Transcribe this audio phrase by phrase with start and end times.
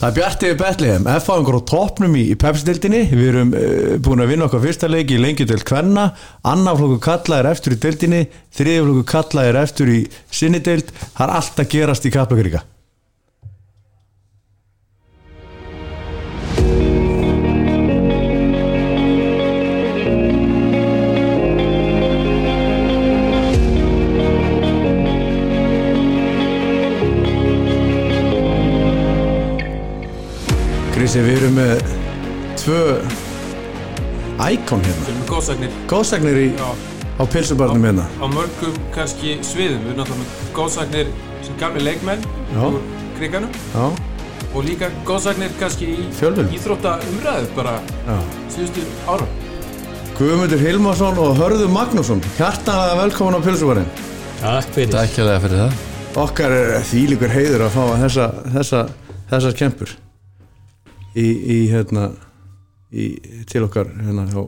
[0.00, 4.30] Það er Bjartið Betlehem, F-fáingur á toppnum í, í Pepsi-dildinni, við erum uh, búin að
[4.32, 6.06] vinna okkar fyrsta leiki í lengi til Kvenna,
[6.40, 8.22] annar flokku kalla er eftir í dildinni,
[8.56, 9.98] þriði flokku kalla er eftir í
[10.32, 12.64] sinni dild, það er allt að gerast í Kaplakrika.
[31.10, 31.80] Krissi, við erum með
[32.60, 32.82] tvö
[34.46, 38.04] íkon hérna, Góðsagnir góðsagnir í, á pilsubarnum hérna.
[38.22, 39.80] á mörgum kannski sviðum.
[39.88, 41.08] Við erum náttúrulega með góðsagnir
[41.42, 42.20] sem gamli leikmenn
[42.52, 42.60] Já.
[42.62, 42.76] úr
[43.16, 43.56] kriganum.
[43.74, 43.88] Já,
[44.54, 46.52] og líka góðsagnir kannski í Fjölmiðlum.
[46.54, 47.72] íþrótta umræðu bara
[48.54, 49.26] síðustu ára
[50.20, 53.90] Guðmundur Hilmarsson og Hörður Magnússon hjartanlega velkomin á Pilsubarinn.
[54.44, 54.94] Takk fyrir.
[54.94, 55.74] Takk fyrir það.
[56.22, 58.84] Okkar er þýlikur heiður að fá þessa, þessa,
[59.34, 59.96] þessar kempur
[61.14, 62.10] í, í hérna
[62.92, 63.06] í,
[63.50, 64.42] til okkar hérna hjá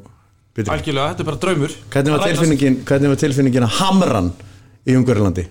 [0.53, 0.69] Bitri.
[0.69, 4.27] Algjörlega, þetta er bara draumur Hvernig var tilfinningin, hvernig var tilfinningin að hamran
[4.85, 5.47] í Ungverðurlandi?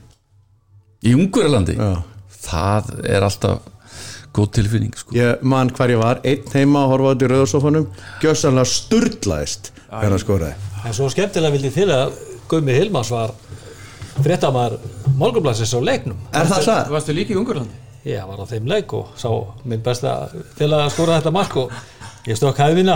[1.10, 1.92] Í Ungverjalandi Já.
[2.42, 3.70] Það er alltaf
[4.32, 5.14] góð tilfinning sko.
[5.18, 7.88] Ég man hvar ég var, einn heima að horfa á þetta í rauðarsofanum,
[8.24, 10.70] gjössanlega sturlaðist þegar hann skoraði.
[10.88, 12.14] En svo skemmtilega vildi til að
[12.52, 13.34] Gumi Hilmars var
[14.22, 14.78] fréttamar
[15.20, 16.90] morgunblansins á leiknum Er það það?
[16.96, 17.82] Varstu líka í Ungurlandi?
[18.08, 19.30] Ég var á þeim leik og sá
[19.70, 20.14] minn besta
[20.58, 21.74] til að skora þetta mark og
[22.26, 22.96] ég stók hæðina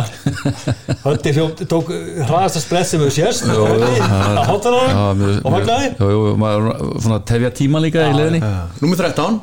[1.03, 1.91] Höndi hljótt, tók
[2.25, 5.59] hraðasta sprett sem við sérst að og
[5.99, 6.71] Jú, jú, maður
[7.03, 8.41] svona að tefja tíma líka í leðinni
[8.81, 9.37] Númer 13,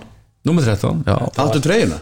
[0.50, 1.14] Númer 13, já.
[1.38, 2.00] Áttu treyjuna.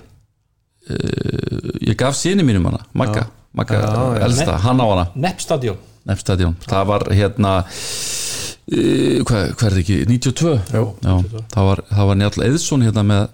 [1.84, 3.26] Ég gaf síni mínum hana, Magga.
[3.52, 3.82] Magga,
[4.24, 5.06] elsta, hann á hana.
[5.20, 5.76] Neppstadion
[6.08, 9.98] Nefnstadjón, það var hérna uh, hvað, er það ekki?
[10.08, 10.84] 92, Jú.
[11.04, 13.26] Já, það var, það var Njáll Eðsson hérna með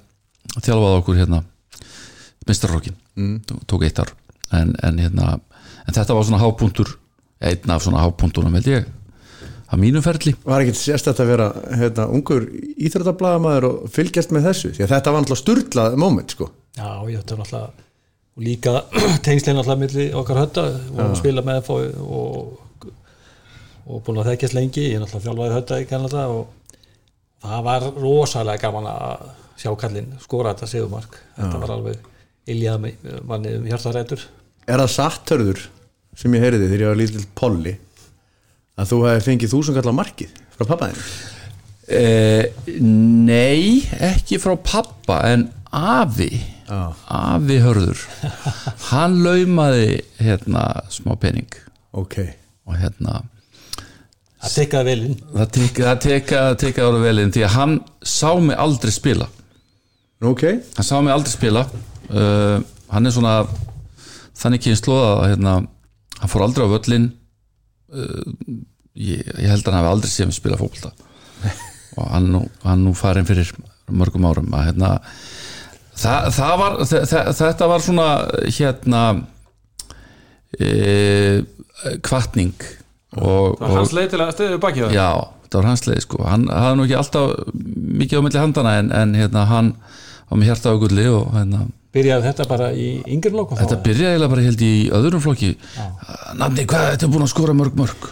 [0.54, 1.42] þjálfað okkur hérna
[2.46, 3.62] mistarrokkin, mm.
[3.66, 4.12] tók eitt ár
[4.54, 5.38] en, en hérna
[5.86, 6.92] en þetta var svona hápuntur,
[7.42, 8.86] einn af svona hápuntunum held ég,
[9.66, 12.46] að mínum ferli Var ekkert sérstætt að vera hérna, ungur
[12.76, 14.74] íþrættablaðamaður og fylgjast með þessu?
[14.76, 16.48] Því að þetta var náttúrulega sturlað moment, sko.
[16.76, 17.84] Já, ég þetta er náttúrulega
[18.36, 18.82] og líka
[19.26, 20.66] tengslinn náttúrulega milli okkar hötta
[21.00, 22.92] og spila með FH og,
[23.86, 26.46] og búin að þekkjast lengi ég er náttúrulega þjálfaði hötta í Kanada og
[27.46, 32.12] það var rosalega gaman að sjá kallinn skora þetta segumark þetta var alveg
[32.52, 32.90] iljað
[33.26, 34.22] manni um hjartarætur.
[34.66, 35.62] Er það satthörður
[36.16, 37.76] sem ég heyriði þegar ég var lítill polli
[38.76, 41.06] að þú hefði fengið þúsund kallar markið frá pappaðinu?
[41.88, 42.44] eh,
[42.82, 46.30] Nei, ekki frá pappa en afi.
[46.66, 46.80] Já.
[47.14, 48.00] afi hörður
[48.88, 51.46] hann laumaði hérna smá pening.
[51.94, 52.16] Ok.
[52.66, 53.20] og hérna
[54.42, 55.14] það tekkaði vel inn.
[55.36, 59.28] það teka, það teka, teka ára velinn því að hann sá mig aldrei spila
[60.22, 60.42] Nú, Ok.
[60.76, 61.66] hann sá mig aldrei spila.
[62.08, 62.60] Uh,
[62.92, 63.34] hann er svona
[64.38, 65.54] þannig kynnslóð að hérna,
[66.20, 67.08] hann fór aldrei á völlin
[67.92, 68.32] uh,
[68.94, 70.92] ég, ég held að hann hafi aldrei séð mig spila fókbalta
[71.98, 73.50] og hann nú, hann nú farin fyrir
[73.90, 74.90] mörgum árum að hérna
[75.96, 78.06] það, það var þe- þetta var svona
[78.56, 79.02] hérna
[80.60, 81.42] e,
[82.04, 82.54] kvartning
[83.16, 85.08] og, Það var hans leið til að stöðu baki það Já,
[85.48, 86.22] það var hans leið sko.
[86.26, 87.54] Hann hafði nú ekki alltaf
[88.02, 89.70] mikið á milli handana en, en hérna hann
[90.30, 91.66] var með hjarta á gulli og hérna
[91.96, 95.52] byrjaði þetta bara í yngri lokum þetta byrjaði eiginlega bara held í öðrum flokki.
[96.36, 98.08] Nandi, hvað, þetta er búin að skora mörg mörg?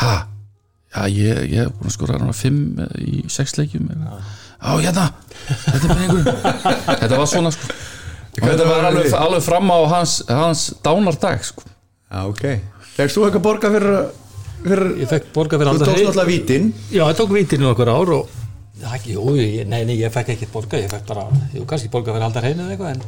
[0.00, 0.14] Ha?
[0.92, 5.06] Já, ég, ég er búin að skora hana fimm eh, í sex leikjum Já, hérna,
[5.48, 6.26] þetta er bara einhver
[7.02, 7.70] Þetta var svona sko.
[8.32, 11.64] Og þetta var alveg, alveg fram á hans, hans dánardag sko.
[12.08, 12.44] Já, ok.
[12.94, 13.98] Fegst þú eitthvað borga fyrir,
[14.62, 16.70] fyrir ég fekk borga fyrir þú tókst náttúrulega vítin.
[16.92, 18.38] Já, ég tók vítinu okkur ár og
[19.04, 22.24] jú, ég, nei, nei, ég fekk ekkert borga ég fekk bara, jú, kannski borga fyrir
[22.24, 23.02] aldar hreinu eða eitthvað en,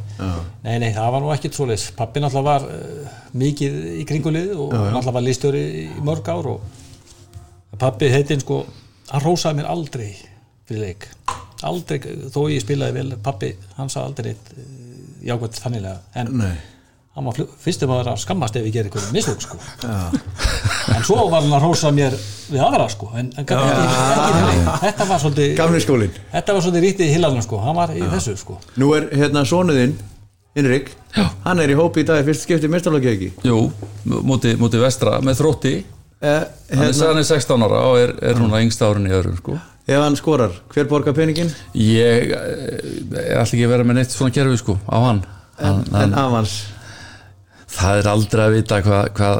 [0.66, 1.86] nei, nei, það var nú ekkert svoleiðis.
[1.96, 7.78] Pappi náttúrulega var uh, mikið í kringulið og náttúrulega var listjóri í mörg ár og
[7.80, 8.60] pappi heitinn sko,
[9.08, 10.10] hann rósaði mér aldrei
[10.68, 11.08] fyrir leik.
[11.64, 11.98] Aldrei,
[12.28, 14.70] þó ég spilaði vel pappi, hann sagði aldrei neitt uh,
[15.24, 16.54] jákvæmt þannilega, en Nei.
[17.16, 19.60] hann var fyrstum að vera að skammast ef ég ger eitthvað mistök sko
[20.92, 22.16] en svo var hann að rósa mér
[22.50, 23.10] við aðra sko.
[23.14, 27.60] En, en ekki, ekki, ekki, þetta var svolítið þetta var svolítið rítið í hillanum sko.
[27.64, 28.58] Hann var í þessu sko.
[28.80, 29.96] Nú er hérna sonuðinn
[30.54, 30.92] Hinrik,
[31.42, 33.28] hann er í hópi í dag í fyrst skipti mestarlokki ekki?
[33.42, 33.56] Jú,
[34.06, 35.72] móti, móti vestra með þrótti.
[36.22, 39.14] Eh, hann er, hérna, hann er 16 ára og er, er núna yngst árin í
[39.16, 39.56] öðrum sko.
[39.84, 41.50] Ef hann skorar, hver borgar peningin?
[41.74, 45.24] ég eh, ætla ekki að vera með neitt svona kerfi sko, á hann.
[45.58, 46.54] Hann, En hann, avans
[47.74, 49.32] það er aldrei að vita hvað hva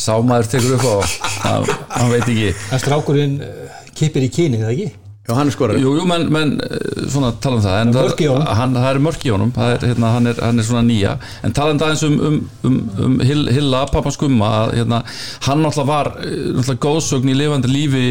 [0.00, 0.96] sámaður tekur upp á.
[1.44, 2.50] Hann, hann veit ekki.
[2.70, 4.90] En strákurinn uh, kippir í kyni það ekki?
[5.30, 7.76] Já, hann er skorari Jú, jú, menn, menn eh, svona tala um það.
[7.80, 9.50] En Það það, í hann, það er mörk í honum.
[9.54, 11.12] Það er, hérna, hann, er, hann er svona nýja.
[11.46, 15.02] En aðeins um, um, um, um Hill, Hilla, pappa skumma að, hérna,
[15.46, 18.06] hann náttúrulega var eh, náttúrulega góðsögn í lifandi lífi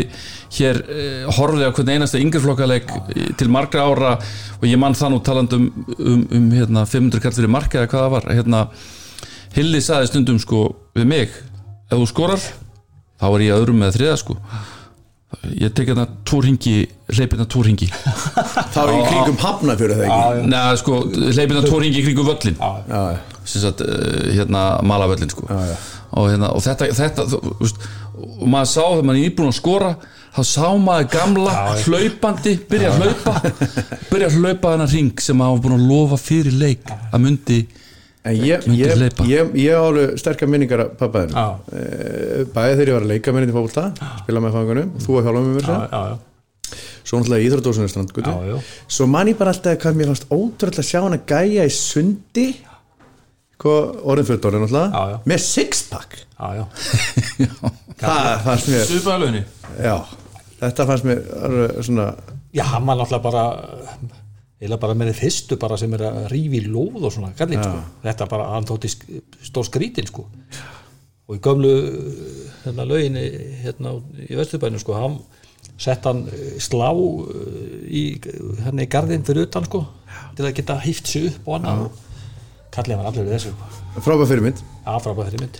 [0.59, 2.95] hér eh, horfði á hvern einasta yngreflokkaleg
[3.41, 4.15] til margra ára.
[4.61, 5.67] Og ég mann það nú talandi um,
[5.97, 8.63] um, um hérna, 500 kall fyrir marka eða hvað það var hérna,
[9.55, 10.65] Hilli saði stundum sko
[10.97, 11.37] við mig,
[11.89, 12.43] ef þú skorar
[13.19, 14.35] þá er ég öðrum með þriða sko.
[15.61, 16.73] Ég tek hérna tvo ringi
[17.13, 17.85] hleyp hérna tvo ringi
[18.73, 22.05] Það var í kringum hafna fyrir það ekki neða sko hleyp hérna tvo ringi í
[22.07, 23.01] kringum völlin Já,
[23.45, 25.45] sem sagt uh, hérna malavöllin sko.
[25.45, 25.75] Já.
[26.17, 27.85] og hérna og þetta, þetta þú, veist,
[28.17, 29.91] og maður sá þegar maður er íbúin að skora
[30.33, 31.55] þá sá maður gamla
[31.85, 33.35] hlaupandi byrja að hlaupa
[34.09, 37.59] byrja að hlaupa þennan ring sem maður var búin að lofa fyrir leik að myndi
[38.27, 41.45] ég, ég, ég, ég á alveg sterkar minningar af pappaðinu Já.
[42.53, 43.85] Bæði þegar ég var að leika með henni í fólta
[44.23, 46.17] spila með fangunum, þú að hjálpa með mér
[47.09, 48.57] Svo náttúrulega íþrótdósunni strandgutu já, já.
[48.91, 51.71] Svo man ég bara alltaf hvað mér fannst ótrúlega að sjá hann að gæja í
[51.73, 52.43] sundi.
[53.59, 54.83] Hvað orðin fyrir dórið Já, já.
[54.83, 56.19] náttúrulega með sixpack.
[56.37, 56.65] Já, já.
[57.99, 59.39] það fannst mér
[59.79, 59.95] já,
[60.61, 61.23] þetta fannst mér
[61.85, 62.07] svona
[62.55, 63.43] Já, hann var náttúrulega bara
[64.59, 67.83] eða bara með þið fyrstu bara sem er að rífi lóð og svona kallinn sko.
[68.03, 68.91] þetta bara, hann þótti
[69.47, 70.25] stór skrítin sko.
[71.29, 71.73] Og í gömlu
[72.65, 73.25] hérna lauginni
[73.63, 73.95] hérna
[74.25, 75.19] í Vesturbænum sko hann
[75.79, 78.03] sett hann eh, slá eh, í
[78.65, 79.85] hérna í garðin fyrir utan sko
[80.35, 82.05] til að geta hýft sig upp og annað.
[82.73, 83.55] Kallið var allir við þessu.
[83.55, 84.03] Sko.
[84.05, 84.63] frábæð fyrirmynd.
[84.89, 85.59] Aðfrabað þeirri mynd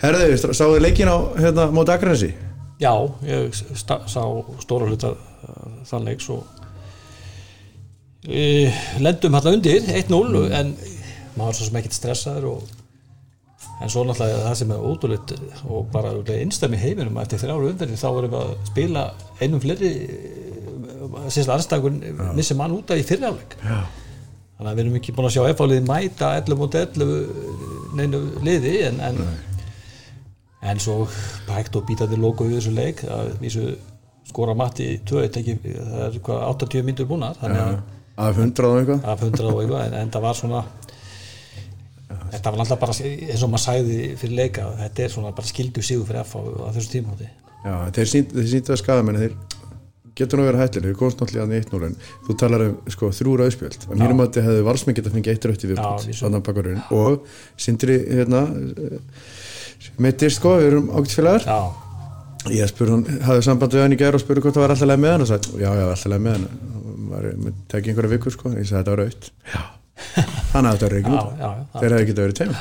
[0.00, 2.30] Herðu, sáðu þið leikin á hérna, mót Akranesi?
[2.80, 2.92] Já,
[3.28, 4.22] ég sá
[4.62, 6.46] stóra hluta uh, þann leiks og
[9.00, 10.74] lendum hérna undir 1-0 en
[11.38, 12.76] maður svo sem ekkert stressaður og,
[13.80, 15.32] en svo náttúrulega það sem er ótrúleitt
[15.64, 19.04] og bara einstam í heiminum eftir þrjáru umferðin þá erum við að spila
[19.40, 19.92] einum fleiri
[21.32, 22.00] síðan aðstækun
[22.36, 25.86] missi mann út af í fyrirjáleik þannig að við erum ekki búin að sjá F-áliði
[25.88, 29.22] mæta 11 mot 11 neinu liði en, en
[30.60, 31.06] en svo
[31.48, 33.64] hægt og bítandi logo í þessu leik að vísu
[34.28, 37.80] skora Matti 2 það er hvað 80 myndur búnar þannig að
[38.16, 39.04] af 100 og eitthvað?
[39.14, 40.64] Af 100 og eitthvað en, en það var svona
[42.30, 45.82] þetta var alltaf bara eins og maður sagði fyrir leika þetta er svona bara skildu
[45.86, 46.40] sigur fyrir F á,
[46.74, 47.28] þessu tímhóti
[47.60, 49.34] Já, þeir sýnd- þeir sýndu að skaða menn þeir
[50.20, 51.94] getur nú verið hættir, þeir komst náttúrulega að 1-0 en
[52.26, 55.46] þú talar um sko þrjú rauðspjöld að mínum að þið hefðu valsmenn geta fengið eitt
[55.64, 55.70] í
[56.26, 58.42] að bakkarinn og sindri hérna
[60.02, 61.60] meittist sko, við erum ágætt félagar já,
[62.56, 64.90] ég spurði hann, hafði samband við hann í gær og spurði hvort það var alltaf
[64.90, 67.30] leið með hann og sagði, já, já, alltaf leið með hann var,
[67.72, 69.04] tekið einhverja vikur sko, ég sagði þetta var
[69.54, 69.62] já,
[70.52, 70.98] þannig að þetta var
[71.40, 72.58] já, þeir hefði getið verið tveim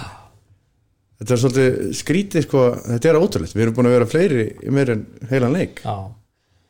[1.19, 3.55] þetta er svolítið skrítið sko, þetta er ótrúlegt.
[3.57, 5.01] Við erum búin að vera fleiri meir en
[5.31, 5.81] heilan leik.
[5.83, 5.97] Já,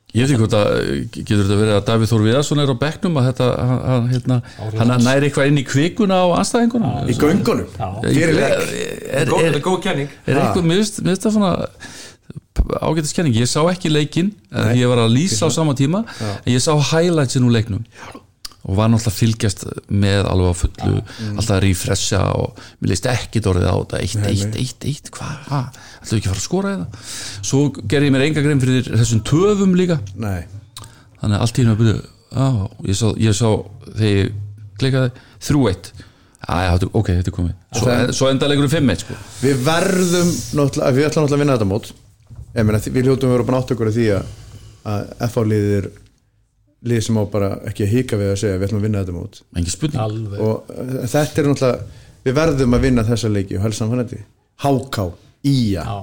[0.10, 0.70] Ég veit ekki hvort að
[1.14, 4.38] getur þetta verið að Davíð Þór Viðarsson er á bekknum að þetta, hann, hann, hérna,
[4.80, 7.90] hann næri eitthvað inn í kvikuna á anstæðinguna í göngunum, Já.
[8.08, 11.30] fyrir leik er, er, er er eitthvað, mér finnst
[12.60, 15.48] mér finnst það svona ágættis kenning, ég sá ekki leikinn en ég var að lýsa
[15.48, 16.04] á sama tíma
[16.46, 17.86] en ég sá highlightsin úr leiknum.
[18.70, 20.98] Og var náttúrulega fylgjast með alveg á fullu,
[21.40, 24.02] alltaf að refresha og mér leist ekki dórið á þetta.
[24.04, 25.62] Eitt, eitt, eitt, eitt, hvað, ha,
[26.04, 29.24] ætlaðu ekki að fara að skora þetta svo gerði ég mér enga grein fyrir þessum
[29.26, 29.98] töfum líka.
[30.20, 30.44] Nei,
[31.22, 31.98] þannig að allt í hennu að byrja
[32.36, 32.48] á,
[32.84, 33.48] ég, sá, ég sá
[33.96, 34.36] þegar ég
[34.84, 35.92] klikaði þrjú eitt.
[36.50, 36.60] Æ,
[36.92, 37.56] ok, þetta er komið.
[37.76, 39.16] Svo, Það- svo enda leikur um 5-1 sko.
[39.44, 41.90] við verðum náttúrulega, við ætlum náttúrulega að vinna þetta mót
[42.56, 44.30] meina, við hljótum að vera búin átt okkur af því að,
[44.94, 45.90] að FH liðir
[46.90, 49.18] lið sem á bara ekki að hika við að segja við ætlum að vinna þetta
[49.18, 49.42] mót.
[49.56, 50.02] Engin spurning.
[50.06, 50.40] Alveg.
[50.46, 54.24] Og uh, þetta er náttúrulega við verðum að vinna þessa leiki og helst samfannandi
[54.60, 55.06] Háká,
[55.48, 56.00] Ía já.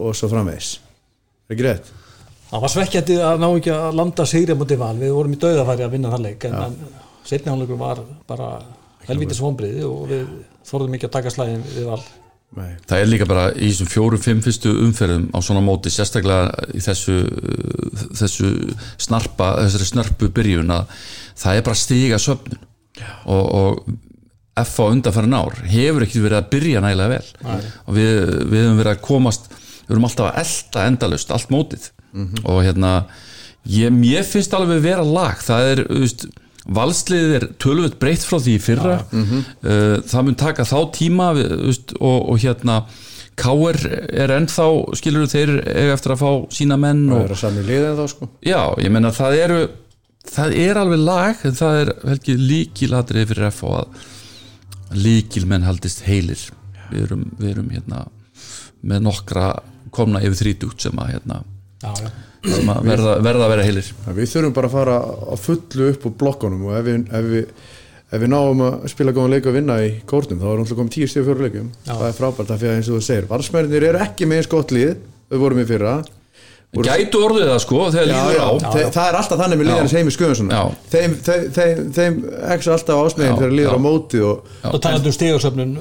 [0.00, 0.78] og svo framvegis.
[1.48, 1.90] Er ekki rétt?
[2.52, 5.38] það var svekkjandi að ná ekki að landa sigri á móti val, við vorum í
[5.40, 6.74] dauðafæri að vinna þann leik en, en
[7.24, 8.48] setni hálfleikur var bara
[9.06, 10.26] helvítis vonbriði og við
[10.68, 12.02] þorðum ekki að taka slæðin við val
[12.52, 12.74] Nei.
[12.84, 16.82] það er líka bara í þessum fjórum, fimm fyrstu umferðum á svona móti, sérstaklega í
[16.84, 17.16] þessu,
[18.18, 18.50] þessu
[19.00, 20.92] snarpa, þessari snörpu byrjun að
[21.40, 22.60] það er bara stiga söfnun.
[23.24, 27.32] Og, og F á undanfærin ár hefur ekki verið að byrja nægilega vel.
[27.46, 27.72] Nei.
[27.86, 28.12] og við,
[28.52, 31.88] við höfum verið að komast við höfum alltaf að elda endalust allt mótið.
[32.44, 32.92] Og hérna
[33.64, 35.40] ég, mér finnst alveg vera lag.
[35.40, 36.26] Það er, þú veist
[36.66, 38.98] valsliðið er tölvöld breytt frá því í fyrra.
[39.12, 42.84] Uh, það mun taka þá tíma veist, og, og hérna
[43.38, 43.78] Káir
[44.12, 44.66] er ennþá
[44.98, 45.54] skilur þeir
[45.94, 48.28] eftir að fá sína menn það og, er að sami liðin þá sko.
[48.44, 49.60] Já, ég menna það eru
[50.28, 54.02] það er alveg lag en það er helgi líkilatrið fyrir F að
[54.92, 56.44] líkilmenn haldist heilir.
[56.90, 58.04] Við erum, við erum hérna
[58.84, 59.46] með nokkra
[59.94, 61.40] komna yfir þrítugt sem að hérna
[61.82, 62.12] já, já.
[62.46, 63.90] Sem að verða, verða að vera heilir.
[64.16, 67.68] Við þurfum bara að fara á fullu upp úr blokkunum og ef við, ef við,
[68.12, 70.96] ef við náum að spila góðan leik og vinna í kórnum þá er náttúrulega komið
[70.96, 73.86] tíu stíð fjóru leikum það er frábært af því að eins og þú segir valsmennir
[73.88, 74.92] eru ekki með eins gott lið
[75.30, 75.94] þau vorum í fyrra
[76.72, 78.72] Gætu orðið það sko þegar já, líður já, á.
[78.72, 80.12] Þe- það er alltaf þannig með liðanis heimi
[80.48, 80.60] Já.
[80.94, 82.14] þeim, þeim, þeim, þeim
[82.54, 83.76] eksa alltaf ásmegin Já, þegar líður já.
[83.76, 85.74] á móti og og talandi um stegarsöfnun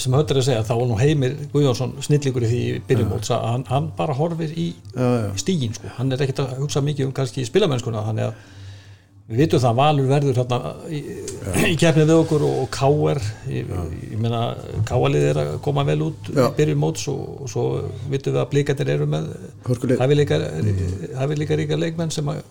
[0.00, 3.66] sem höfður að segja, þá var nú Heimir Guðjónsson snillingur í því byrjumóts að hann,
[3.68, 4.70] hann bara horfir í
[5.44, 5.92] stígin sko.
[5.98, 8.34] hann er ekkert að hugsa mikið um kannski spilamennskuna þannig að
[9.24, 10.58] við vitum það að Valur verður hérna
[10.92, 10.98] í,
[11.70, 13.20] í keppnið við okkur og, K.R.
[13.48, 13.70] ég,
[14.10, 14.40] ég meina
[14.88, 15.16] K.R.
[15.20, 16.48] er að koma vel út í Já.
[16.58, 17.64] byrjumóts og, og svo
[18.12, 19.30] vitum við að blíkandir eru með
[19.68, 20.02] Hörkulið.
[20.02, 20.44] hæfileikar
[21.22, 22.42] hæfileikar ríka leikmenn sem að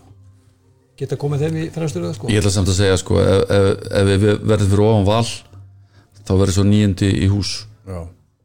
[0.98, 2.32] geta komið þeim í fremstöruða sko.
[2.34, 3.70] Ég ætla samt að segja sko ef, ef,
[4.02, 5.30] ef við verðum fyrir ofan val
[6.24, 7.54] þá verður svo nýjandi í hús
[7.86, 8.02] Já.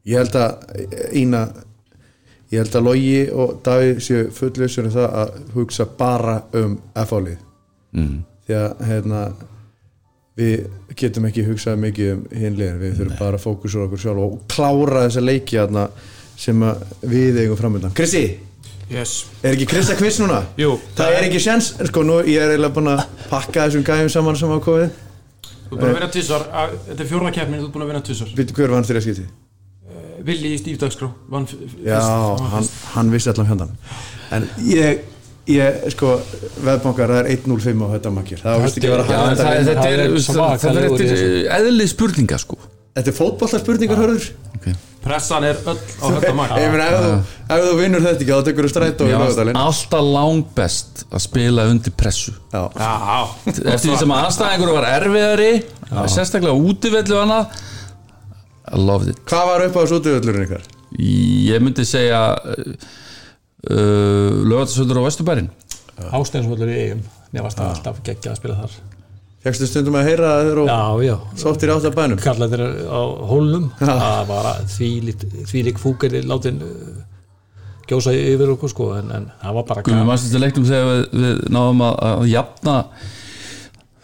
[0.09, 1.43] Ég held að Ína
[2.49, 7.37] ég held að Logi og Davíð séu fullvisur um það að hugsa bara um F-álið
[7.95, 8.17] mm.
[8.47, 9.21] því að hérna
[10.39, 10.67] við
[10.99, 15.05] getum ekki hugsað mikið um hinlegin, við þurfum bara að fókusur okkur sjálf og klára
[15.07, 15.87] þessa leiki hérna,
[16.39, 18.27] sem að við eigum framöndan Krissi,
[18.89, 19.27] Yes.
[19.45, 20.39] Er ekki Krissa kviss núna?
[20.57, 24.09] Jú, Það er ekki sjens, sko nú ég er eiginlega búin að pakka þessum gæjum
[24.09, 24.95] saman sem hafa komið.
[25.43, 26.45] Þú er búin að vinna tvisvar.
[26.87, 28.31] Þetta er fjórða keppnin, þú er búin að vinna tvisvar.
[28.39, 29.27] Vittu hver vann þér að skipti?
[30.25, 32.01] Villi í Stífdagskrá vann f- f- Já,
[32.55, 32.65] hann,
[32.95, 33.69] hann vissi allan fjöndan
[34.35, 35.05] En ég,
[35.49, 36.15] ég sko
[36.65, 39.39] veðbankar, það er 1.05 á þetta makkir Það vist ekki að vera við.
[39.39, 42.59] þetta er, er er eftir eðli spurninga sko.
[42.99, 44.29] Þetta er fótballtarspurningar hörður.
[44.59, 44.73] Okay.
[44.99, 46.55] Pressan er öll á þetta mark.
[46.59, 49.13] Ég meina, ef, þú- ef þú vinnur þetta ekki þá tekur þú strætt og
[49.63, 52.33] alltaf langbest að spila undir pressu.
[52.51, 55.51] Já, Já, eftir því sem að anstæðingur var erfiðari
[56.11, 57.61] sérstaklega útivellu annað
[58.69, 59.21] I loved it.
[59.25, 60.67] Hvað var upp á þessu útvöldurinn ykkar?
[60.99, 62.19] ég myndi segja
[63.67, 65.49] uh, uh, lögatarsöldur á Vesturbærin.
[66.15, 68.79] Ásteinsvöldur í eigum mér varst það alltaf geggjað að spila þar.
[69.39, 72.19] Fjöxtu stundum að heyra að þeir og sóttir átt af bænum?
[72.19, 73.69] Kallaði þeir á hólnum.
[73.79, 76.97] Það var þvílík fúkeri látin uh,
[77.89, 81.05] gjósa yfir okkur sko en, en það var bara Gumi mannst þetta leiknum þegar við,
[81.23, 82.75] við náðum að, að jafna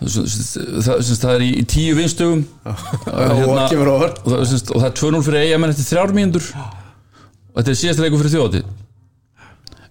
[0.05, 2.47] það, það, er í, í tíu vinstugum.
[2.71, 6.15] Og kemur á orð og, það, semst, og það er 2-0 fyrir eigamenn eftir þrjár
[6.15, 6.49] mínútur.
[6.55, 8.65] Og þetta er síðasta leikur fyrir þjóti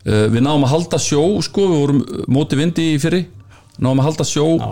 [0.04, 3.25] við náðum að halda sjó sko, við vorum móti vindi í fyrri.
[3.78, 4.70] Náðum að halda sjó Já,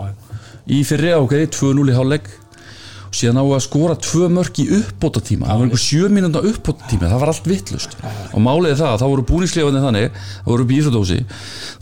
[0.69, 2.31] í fyrri ok, 2-0 í hálfleik.
[3.13, 6.07] Og síðan náðum við að skora tvö mörk í uppbóta tíma það var einhver sjö
[6.09, 9.83] mínúnda uppbóta tíma það var allt vittlust og málið er það að þá voru búningsleifandi
[9.83, 11.19] þannig það voru bíþródósi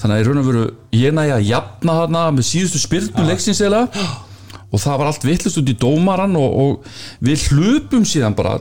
[0.02, 0.66] þannig að í raun og veru
[1.00, 5.62] ég næja að jafna þarna með síðustu spyrnu leiksins eða og það var allt vittlust
[5.62, 6.92] út í dómaran og, og
[7.24, 8.58] við hlupum síðan bara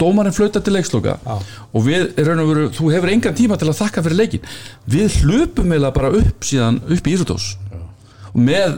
[0.00, 3.68] dómarinn flauta til leiksloka og við, í raun og veru, þú hefur engan tíma til
[3.70, 4.46] að þakka fyrir leikin
[4.90, 7.50] við hlupum eða bara upp síðan upp í Ísutós
[8.30, 8.76] og með,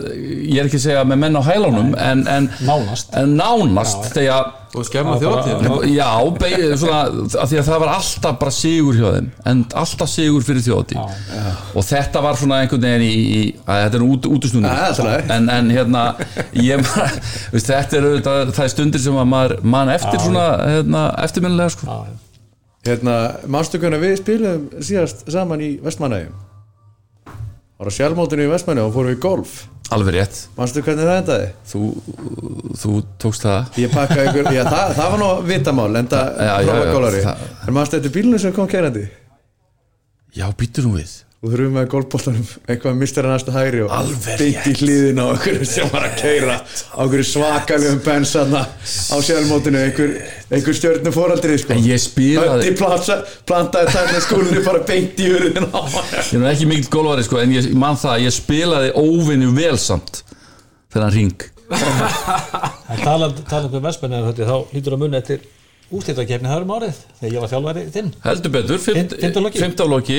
[0.49, 3.12] ég er ekki að segja með menn á hælunum en, en Nánast.
[3.21, 6.11] en nánast þegar og skemma Já, bara- þjóðtíð Já,
[6.41, 7.00] beig, svona,
[7.43, 10.97] að því að það var alltaf bara sigur hjá þeim en alltaf sigur fyrir þjóti
[11.02, 15.31] og þetta var svona einhvern veginn í, í að þetta er út, allt í lagi.
[15.37, 16.05] en, en hérna
[16.57, 16.85] ég,
[17.52, 21.75] veist, þetta er auðvitað, það er stundir sem að maður mann eftir svona hérna, eftirminnilega
[21.76, 21.99] sko.
[22.83, 26.33] Hérna, manstu hvernig við spilum síðast saman í Vestmanægjum
[27.83, 29.55] var á sjálfmótinu í Vestmanægjum og fórum við golf.
[29.93, 30.37] Alveg rétt.
[30.57, 31.49] Manstu hvernig það endaði?
[31.69, 31.81] þú,
[32.81, 33.73] þú tókst það.
[33.83, 37.21] Ég pakkaði ykkur, já það, það var nú vitamál enda Já, já, prófa já, gólari
[37.27, 39.05] það- en manstu eftir bílunum sem kom kærandi?
[40.33, 44.66] Já, býttur nú við og þurfum með golfbóltanum eitthvað mistur að næsta hægri og beint
[44.70, 50.12] í hliðin á okkur sem var að keira á okkur svakalegum bensanna á sjálfmótinu einhver,
[50.54, 51.75] einhver stjörnum fóraldri sko.
[51.75, 53.16] en ég planta,
[53.49, 57.40] plantaði tækna skúlunni bara beint í hurðin á ég er nú ekki mikill gólvari sko,
[57.42, 60.22] en ég man það að ég spilaði óvinni velsamt
[60.94, 61.49] þegar hann ring
[63.02, 65.42] talandi taland um Vestmenni þá lítur að munna eftir
[65.96, 68.08] úrslitakefni það um árið þegar ég var þjálfari þinn.
[68.25, 68.80] Heldur betur,
[69.58, 70.16] fimmtaflokki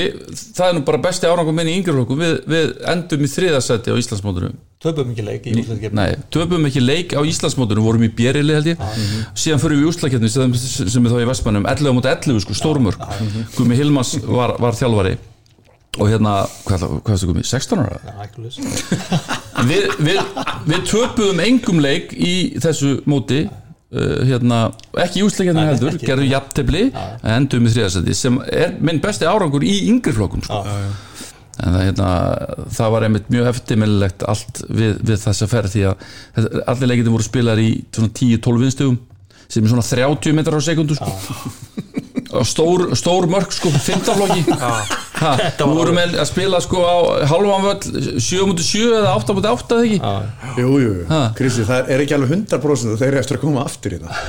[0.53, 3.95] það er nú bara besti árangum minn í yngjurflokku við, við endum í þriðasætti á
[4.01, 4.53] Íslandsmótinu.
[4.83, 7.85] Töpum ekki leik í úrslitakefni nei, töpum ekki leik á Íslandsmótinu.
[7.85, 8.87] Vorum í bjerili held ég.
[9.33, 11.69] Síðan fyrir við í úrslakefni sem, sem er þá í Vestmannum.
[11.71, 13.05] 11 mot 11 sko, stórmörk.
[13.57, 15.15] Gumi Hilmas var, var þjálfari.
[16.01, 17.99] Og hérna, hvað, hvað er það Gumi, 16 ára?
[18.01, 18.41] Já, ekki
[19.69, 20.21] við,
[20.65, 23.43] við töpuðum engum leik í þessu móti
[23.93, 24.59] uh, hérna,
[25.05, 26.83] ekki úsleikjarnir heldur gerðum jafntefli,
[27.35, 30.61] endum í þriðasæti sem er minn besti árangur í yngri flokkum sko.
[31.63, 32.09] en það, hérna,
[32.73, 37.27] það var einmitt mjög eftirminnilegt allt við, við þessa ferð því að allir leikinni voru
[37.27, 39.01] spilar í svona 10-12 vinstugum
[39.53, 41.11] sem er svona 30 metrar á sekundu sko.
[42.33, 45.12] og stór, stór mörk sko, 15 flokki
[45.63, 46.95] Nú vorum við að spila sko á
[47.31, 49.99] halvan völl 7.7 eða 8.8 eða ekki?
[50.61, 51.05] Jú, jú, jú.
[51.09, 51.21] Ha.
[51.37, 54.21] Kristi, það er ekki alveg 100% og þeir eru eftir að koma aftur í það.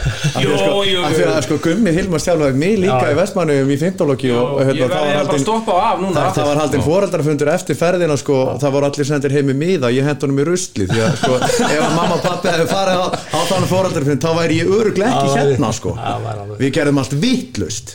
[0.44, 3.78] Jú, sko, jú, af því að sko Gummi Hilmar sjálfur mig líka í Vestmannum í
[3.80, 6.14] 15 loki og hérna, það var bara að haldin stoppa á af núna.
[6.14, 9.92] Það, það var haldin foreldrafundur eftir ferðina sko, það voru allir sendir heim í miða.
[9.94, 13.06] Ég hent honum í rusli því að sko, ef mamma og pappi hefði farið á,
[13.14, 15.94] á þannig foreldrafund þá væri ég öruglega ekki hérna sko.
[15.98, 17.94] það var alveg- við gerðum allt vittlust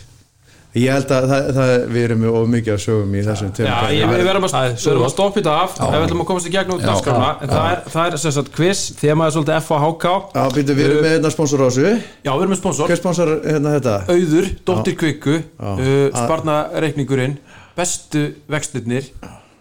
[0.77, 3.77] ég held að það, það, við erum of mikið af sögum í þessum tveim Já,
[3.95, 6.49] ég, við verðum að, Það er að stoppa þetta af ef við ætlum að komast
[6.49, 10.43] í gegnum dagskrána en það er, það er sem sagt quiz, þemaði svolítið FHK Já,
[10.53, 11.95] býtu, við erum með hérna sponsor á þessu.
[12.21, 12.91] Já, við erum með sponsor.
[12.93, 13.97] Hver sponsor hérna þetta?
[14.13, 16.21] Auður, Dóttir Kvikku uh, Já.
[16.21, 17.37] Sparnareikningurinn
[17.79, 19.13] Bestu vextirnir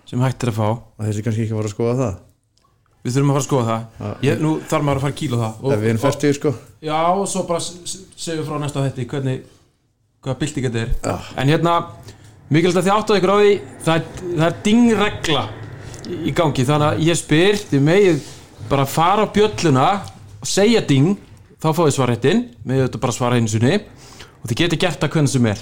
[0.08, 0.68] sem hægt er að fá.
[0.98, 2.16] Að þessi kannski ekki var að skoða það.
[3.04, 4.14] Við þurfum að fara að skoða það.
[4.26, 5.74] Ég, Nú þarf maður að fara að kíla það.
[5.76, 6.52] Erum fyrst í sko.
[6.82, 9.44] Já, og svo bara segjum við frá næsta þetta hvernig,
[10.28, 11.76] hvaða bylting þetta er En hérna,
[12.52, 13.54] mikilvægt að þið áttu ykkur á því
[13.86, 15.46] það er, það er dingregla
[16.08, 18.28] í, gangi, þannig að ég spyr þið megið
[18.68, 19.88] bara fara á bjölluna
[20.38, 21.16] og segja ding,
[21.60, 23.80] þá fáið svarréttin megið þetta bara svara einu sinni.
[24.38, 25.60] Og þið getið gert það hvernig sem er.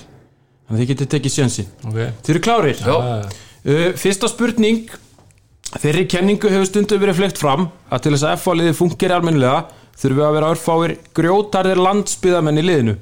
[0.67, 2.13] Þannig að þið getið tekið sjensin okay.
[2.27, 2.81] Þið eru klárir?
[2.83, 2.97] Já.
[3.67, 4.87] Uh, fyrsta spurning.
[5.77, 9.65] Þeirri kenningu hefur stundum verið fleikt fram að til þess að F-liði fungir almennilega
[9.97, 12.97] þurfum við að vera örfáir grjótarðir landsbyðamenn í liðinu.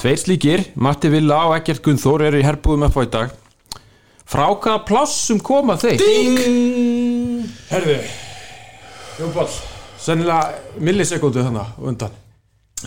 [0.00, 3.34] Tveir slíkir, Matti Villa og Ekkert Gunnþór eru í herbúðum F í dag.
[4.32, 6.00] Frá hvaða plássum koma þeir?
[6.00, 7.44] Ding!
[7.68, 7.98] Herðu,
[9.20, 9.48] Jón Pál,
[10.00, 12.14] sennilega millisekundu þannig á undan.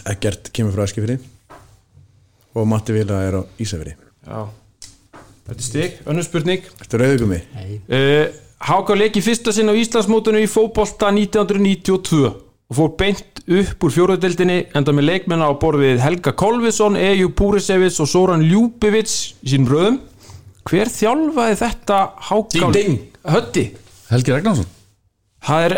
[0.09, 1.19] Eggert kemur frá Eskifirði
[2.55, 3.93] og Matti Vila er á Ísafirði
[4.25, 4.41] Já.
[5.45, 6.65] Þetta er stig, önnur spurning.
[6.81, 7.39] Þetta er auðvigumi
[7.85, 8.25] Uh,
[8.65, 12.31] Háka leik í fyrsta sinn á Íslandsmótinu í fótbolta 1992
[12.65, 17.29] og fór beint upp úr fjóruðdeldinni enda með leikmenna á borð við Helga Kolvisson, Eju
[17.37, 19.99] Púrisevits og Soran Ljúbivits í sínum röðum.
[20.65, 21.99] Hver þjálfaði þetta
[22.73, 22.95] ding.
[23.25, 23.65] Hötti
[24.09, 24.71] Helgi Ragnarsson.
[25.45, 25.75] Það er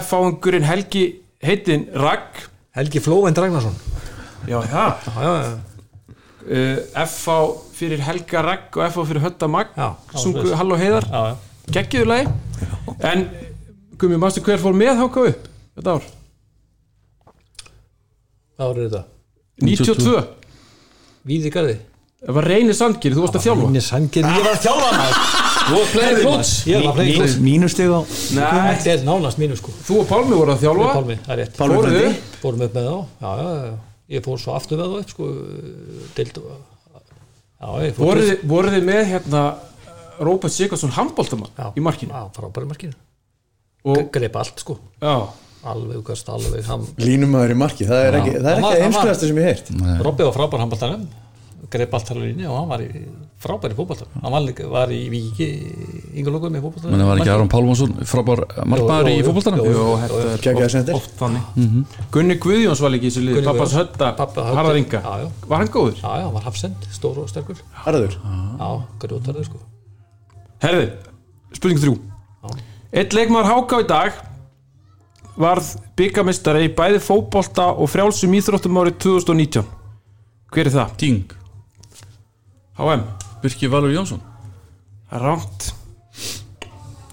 [0.00, 1.02] F-áhengurinn Helgi
[1.44, 2.40] heitin Ragg.
[2.76, 3.76] Helgi Flóvend Ragnarsson.
[4.48, 5.50] Já, já, já, já.
[6.48, 7.38] uh, F-á
[7.76, 10.46] fyrir Helga Ragg og F-á fyrir Hötta var Sungu.
[10.56, 11.08] Hall og Heiðar.
[12.08, 12.32] lagi.
[13.04, 13.28] En
[14.00, 15.44] Gumi, mástu hver fór með Háka upp
[15.76, 16.08] þetta ár?
[18.60, 19.02] Var þetta?
[19.60, 20.20] 92
[21.30, 21.76] Víði Garði.
[22.20, 23.64] Það var Reynir Sandgeri, þú varst að þjálfa.
[23.64, 25.40] Minni Sangir, ég var að þjálfa maður.
[27.44, 28.00] Mínusteg á
[28.36, 29.72] Nei, Þetta er nánast mínu sko.
[29.86, 30.90] Þú og Pálmi voru að þjálfa.
[30.98, 31.54] Pálmi, það er rétt.
[31.56, 32.10] Pálmi
[32.42, 32.96] Fórum upp með þá.
[33.20, 33.72] Já, já, já
[34.10, 35.24] Ég fór svo aftur með þá upp sko.
[36.16, 36.40] Deild
[37.60, 38.04] Já, ég fór
[38.50, 39.42] Voruð þið- með hérna
[40.20, 41.66] Róbert Sigurdsson handbóltamann Já.
[41.76, 42.12] í markinu?
[42.12, 42.96] Já, frábæri markinu.
[43.84, 44.78] Og, Greip allt sko.
[45.00, 45.28] Já,
[45.60, 48.92] Alveg, ukast, alveg hann Línumæður í marki, það er ekki, það er var- ekki hann
[48.94, 51.08] var- einsklæðast sem ég heirt Robby var frábær handbóltanum
[51.70, 52.88] Greip allt þar á línu og hann var í
[53.38, 55.46] frábæri fótboltar Hann var, í Víki
[56.18, 62.00] Yngalókum í fótboltar menn var ekki Aron Pálmarsson frábár markmaður í er oft þannig.
[62.10, 63.92] Gunni Guðjóns var líka í þessu liði Gunni Pappas Guðjóns.
[63.92, 64.48] Hötta.
[64.56, 65.02] Harðar Inga.
[65.04, 65.28] Já, já.
[65.52, 65.94] Var hann góður?
[66.00, 67.60] Já, já, hann var hafsend, stór og sterkur.
[67.84, 68.16] Harður?
[68.18, 68.70] Já,
[69.04, 69.62] grjótarður sko.
[70.64, 70.90] Herði,
[71.54, 71.94] spurning þrjú.
[72.90, 74.18] Eitt leikmaður háká í dag
[75.38, 79.64] varð byggamistari í bæði fótbolta og frjálsum íþróttum árið 2019
[80.50, 80.94] Hver er það?
[80.98, 81.34] Ding
[82.80, 83.02] HM
[83.42, 84.20] Birki Valur Jónsson.
[85.12, 85.70] Er rámt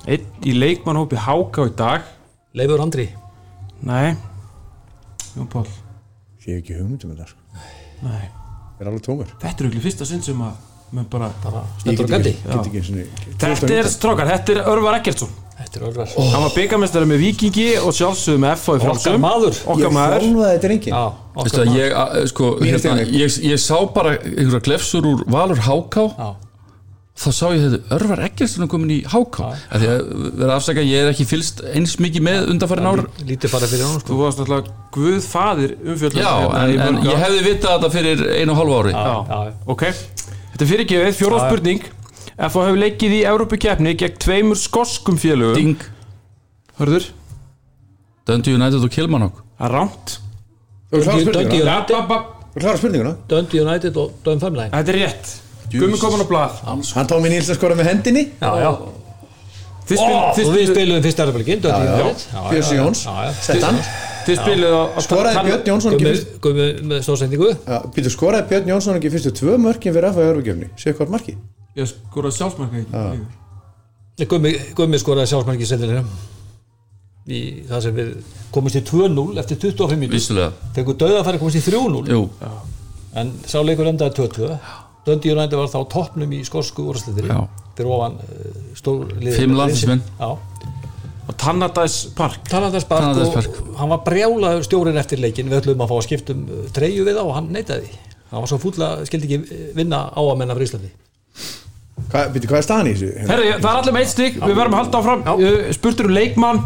[0.08, 2.06] Einn í leikmannhópi háká í dag.
[2.56, 3.10] Leifur Andri.
[3.84, 4.16] Nei.
[5.36, 5.66] Jón Pál
[6.48, 7.64] Ég hef ekki hugmyndum með það sko.
[8.08, 8.28] Nei.
[8.78, 9.32] Það er alveg tómur.
[9.42, 10.62] Þetta er auðvitað fyrsta sinn sem að
[10.96, 14.54] menn bara bara Ég stendur get ekki, get ekki einu sinni- Þetta er strákar, þetta
[14.56, 18.74] er Örvar Ekkertsson Þetta er örvar Hann var byggamistari með Víkingi og sjálfsögðu með F.A.
[18.74, 19.62] í Okkar frjálsum maður.
[19.66, 20.26] Okkar Ég maður.
[20.28, 21.06] þjálfaði þetta reyngin Já,
[21.38, 23.16] Veistu að ég, að, sko, Mínus hérna, stig.
[23.22, 26.30] ég, ég sá bara einhverja glefsur úr Valur Háká Já.
[27.18, 30.02] þá sá ég þetta Örvar Eggertsson komin í Háká að því að
[30.44, 33.02] vera afsaka ég er ekki fylst eins mikið með undanfærin ár.
[33.26, 34.12] Lítið bara fyrir hann sko.
[34.14, 38.54] Þú varst alltaf Guð faðir umfjöldum já, en, en ég hefði vitað þetta fyrir einu
[38.54, 38.94] og hálfu ári.
[38.94, 39.42] Já, Já.
[39.50, 39.84] já, Ok,
[40.54, 41.82] þetta er fyrirgefið, fjóra spurning
[42.38, 45.56] Þú hefur leikið í Európa-keppni gegn tveimur skoskum félögum.
[45.58, 45.86] Ding,
[46.78, 47.08] Hörður,
[48.30, 49.40] Dundee United og Kilmarnock.
[49.58, 50.18] Það er rámt
[50.92, 53.16] Þú Dundee spurninguna?
[53.30, 55.34] Dundee United og Dunfermline Þetta er rétt.
[55.74, 56.62] Gummi komin á blað.
[56.68, 58.24] Hann tók mér Níls að skora með hendinni.
[58.40, 58.70] Já, já.
[59.88, 61.98] Þið spil- Og þið við spil- spilum fyrst erðarbelgin Dundee já.
[61.98, 62.24] United.
[62.34, 62.40] Já,
[62.78, 63.32] Jóns Já, já.
[63.42, 63.82] Sett hann.
[64.28, 65.94] Þið spiluð á á- Skoraði Björn Jónsson
[66.42, 67.50] Gummi, með stóðsendingu
[68.12, 71.38] skoraði Björn Jónsson ekki fyrstu tvö mörkin fyrir í örfugefni Sér hvort marki?
[71.78, 75.68] Ég skoraði sjálfsmarka ekki Gummi, gummi skoraði sjálfsmarki
[77.28, 78.12] í það sem við
[78.56, 82.22] komumst í 2-0 eftir 25 minnir Vissulega, Tekur döða að fara komast í 3-0 jú,
[83.20, 84.52] en sá leikur endaði 2-2
[85.08, 87.28] Dundee United var þá á toppnum í skosku úrslitir
[87.78, 90.02] fyrir ofan uh, stór lið Fimm landsliðsmenn.
[90.18, 90.32] Já,
[91.28, 92.42] og Tannadæs Park.
[92.50, 93.60] Talandarspark Talandarspark.
[93.64, 96.66] og hann var brjálaður stjórin eftir leikin við ætlum að fá að skipta um uh,
[96.76, 97.92] treyju við á og hann neitaði.
[97.92, 98.16] Því.
[98.32, 100.92] hann var svo fúll að skildi ekki vinna á að menna fyrir Íslandi
[102.12, 103.10] Byrju, hvað er staðan í þessu?
[103.18, 103.32] Hérna?
[103.34, 105.26] Herri, það er allir með eitt stygg, við verðum að halda áfram.
[105.34, 106.62] Uh, Spurtur um leikmann.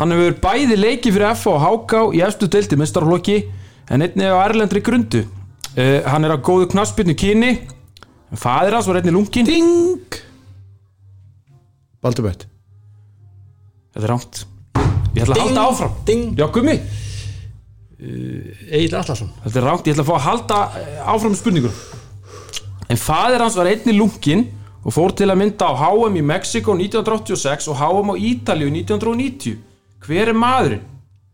[0.00, 3.36] Hann hefur bæði leiki fyrir F og Háká í efstu deildi mestarflokki
[3.92, 5.26] en einnig á Erlendri grundu.
[5.76, 7.52] Uh, Hann er á góðu knaspinu kyni.
[8.40, 10.18] Fadir hans var einnig lungin Ding!
[12.00, 12.44] Baldur Bett
[13.90, 14.42] Þetta er rámt
[15.16, 15.96] Ég ætla að halda áfram.
[16.06, 16.76] Ding, Já, gummi,
[18.70, 20.60] Egil Allarsson þetta er rámt Ég ætla að fá að halda
[21.10, 21.82] áfram með spurningur
[22.90, 24.46] En fadir hans var einnig lungin
[24.80, 29.58] og fór til að mynda á HM í Mexiko 1986 og HM á Ítalíu 1990
[30.00, 30.86] Hver er maðurinn?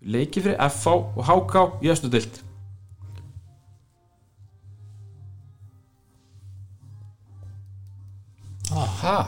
[0.06, 2.42] Leiki fyrir FH og HK í efstu deild.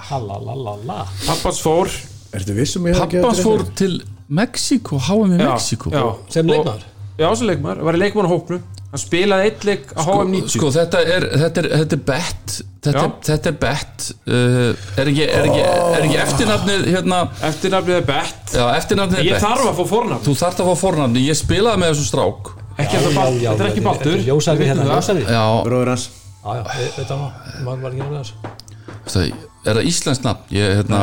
[0.09, 1.90] Halalala Pappans fór.
[2.35, 6.04] Ertu vissum ég hef ekki Pappans fór til Mexiko HM í Mexiko já.
[6.35, 6.87] sem leikmaður
[7.18, 10.68] Já, sem leikmaður, var í leikmann hópnu Hann spilaði eitt leik á HM 90 Sko
[10.72, 13.04] þetta er, þetta er, þetta er bett Þetta, Já.
[13.04, 18.04] er, þetta er bett uh, er, ekki, er, ekki, er ekki eftirnafnið hérna, Eftirnafnið er
[18.07, 18.52] bett.
[18.54, 19.42] Já, eftirnafnið er Ég bett.
[19.42, 20.22] þarf að fá fornafn.
[20.24, 22.52] Þú þarft að fá fornafni, ég spilaði með þessum strák.
[22.78, 25.24] Ekki að það balt, þetta er ekki baltur Ljósari Við hérna, ljósari.
[25.26, 26.04] Já, Já, Bróður hans.
[26.38, 27.28] Já, veit það nú
[27.66, 29.33] Maður var ekki nálega þess það,
[29.66, 30.46] er það íslenskt nafn?
[30.54, 31.00] Ég, hérna,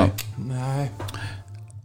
[0.48, 0.86] Nei,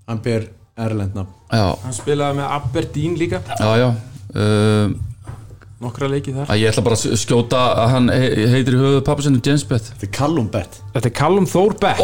[0.06, 0.46] Hann ber
[0.80, 1.34] Erlend nafn.
[1.50, 3.42] Já, hann spilaði með Aberdeen líka.
[3.58, 3.88] Já, já
[4.34, 4.92] uh,
[5.80, 6.44] Nokkra leiki þar.
[6.52, 9.62] að Ég ætla bara að skjóta að hann he- heitir í höfuð pappa sinni James
[9.64, 12.02] Bett Þetta er Callum Bett Þetta er Callum Þór Beck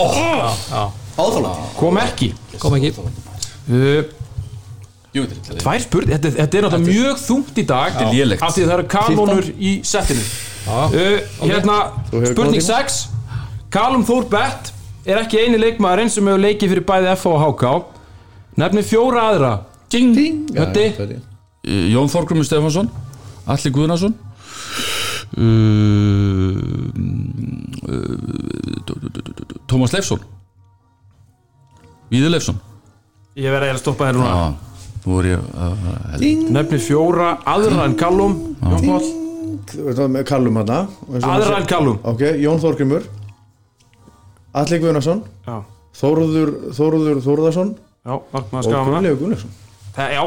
[1.16, 2.30] Áþáland Kom ekki.
[2.60, 2.90] Kom ekki.
[2.96, 4.02] uh,
[5.16, 7.94] Tvær spurning, þetta, þetta er náttúrulega mjög þungt í dag.
[7.94, 8.42] Þetta er lélegt.
[8.44, 10.24] Af því að það eru kanónur í settinu.
[10.66, 10.90] Uh,
[11.40, 11.76] Hérna,
[12.10, 12.98] spurning góða 6
[13.72, 14.72] Callum Þór Beck
[15.08, 17.70] er ekki eini leikmaðurinn sem hefur leikið fyrir bæði F og HK
[18.60, 19.52] Nefni fjóra aðra.
[19.92, 20.12] Ding.
[20.56, 20.86] Höddi.
[21.00, 21.16] Uh,
[21.66, 22.88] Jón Þorgrumur Stefansson
[23.50, 24.14] Alli Guðnason
[25.36, 26.56] uh,
[29.66, 30.22] Tómas Leifsson
[32.06, 32.60] Víður Leifsson.
[33.34, 34.30] Ég verði að stoppa þér núna.
[34.30, 34.44] Já,
[35.02, 40.78] þú voru ég uh, Nefni fjóra aðra en Callum Jón með Callum hana
[41.18, 41.98] Aðra en Callum.
[42.06, 43.10] Ok, Jón Þorgrimur
[44.56, 45.58] Alli Guðnason Já,
[45.98, 47.74] Þóruður Þóruðarsson
[48.06, 49.40] og Gunnlegu
[49.96, 50.22] Það, já.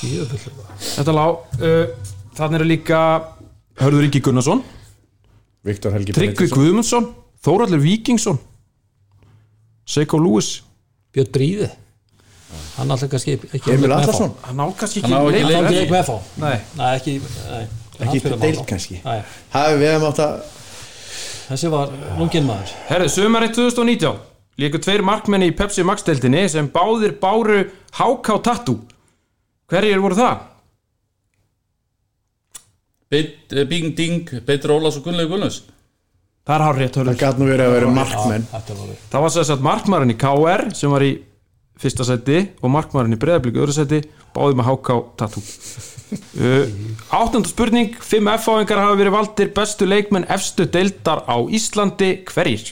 [0.00, 2.98] Þetta lág uh, Þannig eru líka
[3.80, 4.60] Hörður Ríki Gunnarsson
[5.66, 6.50] Viktor Helgi Tryggvi.
[6.52, 7.08] Guðmundsson
[7.44, 8.38] Þóraldur Víkingsson
[9.86, 10.60] Seiko Lewis.
[11.14, 11.68] Björn Bríði
[12.76, 15.80] Hann alltaf kannski ekki Emil Allarsson Hann á kannski Hann á ekki Hann á ekki
[15.80, 17.64] leik með fá Nei, Nei, ekki nei,
[17.96, 18.98] Ekki deild með kannski.
[19.04, 19.20] Nei,
[19.54, 20.34] Hafi við hefum átt að
[21.46, 22.72] Þessi var lungin maður.
[22.88, 24.16] Herðu, sömarið 2019
[24.60, 27.58] Líku tveir markmenni í Pepsi Max deildinni sem báðir báru
[27.96, 28.78] HK Tattoo
[29.70, 30.44] Hverjir voru það?
[33.16, 35.62] Eh, Bing Ding, Beitur Ólafs og Gunnlegu Gunnlaus
[36.46, 38.44] Það er hár rétt, Það hörður gæti nú verið að vera markmenn.
[39.10, 41.08] Það var sér satt markmaðurinn í KR sem var í
[41.82, 43.98] fyrsta seti og markmaðurinn í Breiðablík öðru seti
[44.34, 45.44] báði með HK Tattoo.
[46.06, 46.70] Uh,
[47.10, 52.70] Áttundu spurning 5 F-áingar hafa verið valdir bestu leikmenn efstu deildar á Íslandi hverjir?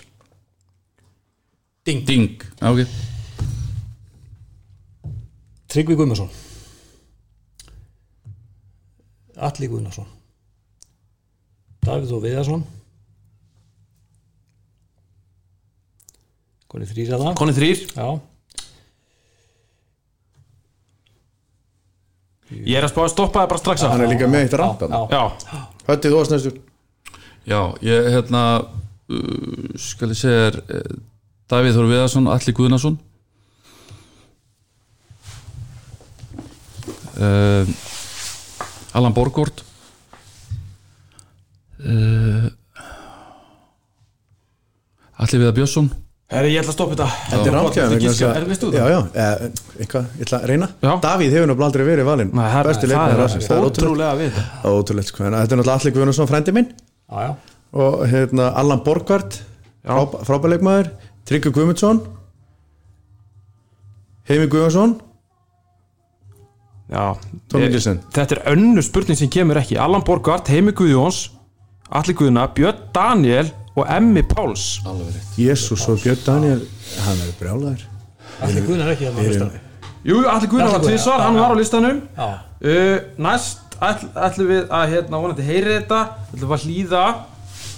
[1.82, 2.86] Ding Ding, já, ok.
[5.66, 6.30] Tryggvi Guðmundsson
[9.36, 10.06] Alli Guðnarsson
[11.84, 12.62] Davíð og Viðarsson.
[16.70, 18.06] Koni þrýr að það Konni þrýr Já,
[22.54, 24.56] Ég er að spá að stoppa það bara strax að Hann er líka með eitt
[24.60, 25.22] ramp já, Já,
[25.84, 26.58] Hötti þú varst næstur.
[27.44, 30.94] Já, ég hérna uh, skal ég segja er uh,
[31.52, 32.96] Davíð Þór Viðarsson, Alli Guðnason
[37.20, 37.74] uh,
[38.94, 39.62] Allan Borgård
[41.84, 42.46] uh,
[45.24, 45.88] Alli Viðar Björnsson.
[46.34, 47.06] Herri, ég ætla að stoppa þetta.
[47.30, 48.90] Þetta er vegna er þess veistu að- Já, það?
[48.94, 50.68] já, eh, eitthvað, ég ætla að reyna.
[50.82, 50.92] Já.
[51.04, 52.30] Davíð hefur náttúrulega aldrei verið valinn.
[52.34, 53.44] Nei, það Besti er, leikmaður það ársins.
[53.44, 54.32] er Það er ótrúlega við.
[54.34, 55.24] Það er ótrúlegt sko.
[55.24, 56.68] En Þetta er náttúrulega Alli Guðnarsson frændi minn.
[57.10, 57.36] Já, já.
[57.74, 59.42] og hérna Allan Borgvart
[59.84, 60.90] frábæleikmaður
[61.26, 62.00] Tryggvi Guðmundsson.
[64.28, 64.96] Heimi Guðmundsson
[66.90, 69.78] Þetta er önnu spurning sem kemur ekki.
[69.80, 71.30] Allan Borgart, Heimi Guðjóns
[71.94, 74.80] Alli Guðna, Björn Daniel og Emmi Páls.
[75.36, 76.62] Jésús og Björn Daniel
[77.04, 77.84] Hann er brjálæður
[78.44, 79.60] Alli Guðnar ekki hérna á listanum.
[80.04, 82.00] Jú, jú, Alli Atli var já, hann var á listanum.
[82.16, 82.28] Já,
[82.64, 86.00] uh, Næst ætl, ætlum við að hérna, vonandi heyri þetta.
[86.32, 87.04] Ætlum við að hlýða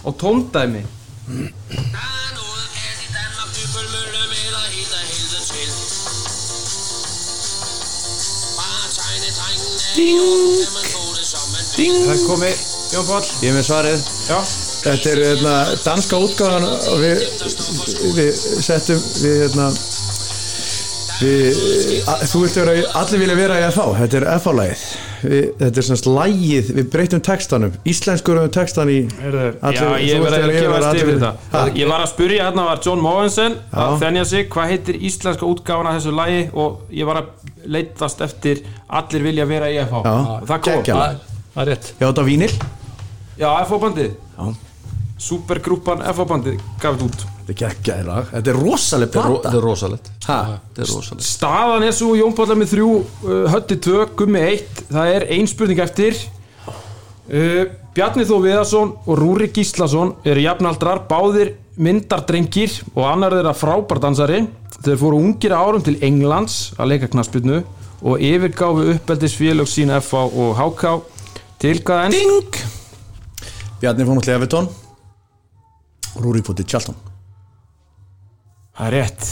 [0.06, 0.86] á tóndæmi
[9.96, 10.04] Það
[12.12, 12.58] er komið,
[12.92, 14.02] Jón Pál Ég er með svarið.
[14.28, 14.38] Já,
[14.82, 15.54] Þetta er hérna,
[15.86, 17.22] danska útgáðan og við,
[18.18, 19.70] við settum við hérna
[21.16, 24.82] þú vilt vera, allir vilja vera í FH þetta er FH-lægið
[25.60, 30.40] þetta er svona lægið, við breytum textanum íslenskur um textan í Allir- já, ég verði
[30.40, 31.30] að að gefa vera stig allir- fyrir Ha?
[31.54, 35.46] þetta Ég var að spurja hérna var John Mogensen að þennja sig, hvað heitir íslenska
[35.48, 36.42] útgáfan af þessu lagi?
[36.54, 37.26] Og ég var að
[37.66, 40.84] leitast eftir allir vilja vera í FH Já, og það kom.
[41.56, 41.92] Það er rétt.
[41.98, 42.52] Já, þetta var vínil
[43.40, 44.54] Já, FH bandið Já.
[45.16, 47.22] Supergrúpan FH bandið gaf þetta út.
[47.46, 50.10] Þetta er geggjaði lag, þetta er rosaleg Þetta er ro- plata þetta er rosalegt.
[50.26, 50.38] Ha?
[50.74, 51.26] Þetta er rosalegt.
[51.30, 54.82] Staðan er svo Jón Páll er með þrjú uh, Hötti tvö, Gummi eitt.
[54.90, 56.18] Það er ein spurning eftir.
[57.26, 57.62] Uh,
[57.96, 64.42] Bjarni Þó Viðarsson og Rúri Gíslason eru jafnaldrar báðir myndardrengir og annar þeirra frábærdansari
[64.84, 67.62] þeir fóru ungir árum til Englands að leika knaspinu
[68.06, 70.92] og yfirgáfu uppeldisfélög sín FA og HK
[71.60, 72.60] til hvað enn Ding!
[73.80, 74.68] Bjarni fór náttúrulega Evertón
[76.22, 76.96] Rúri fór til Charlton
[78.76, 79.22] Það er rétt.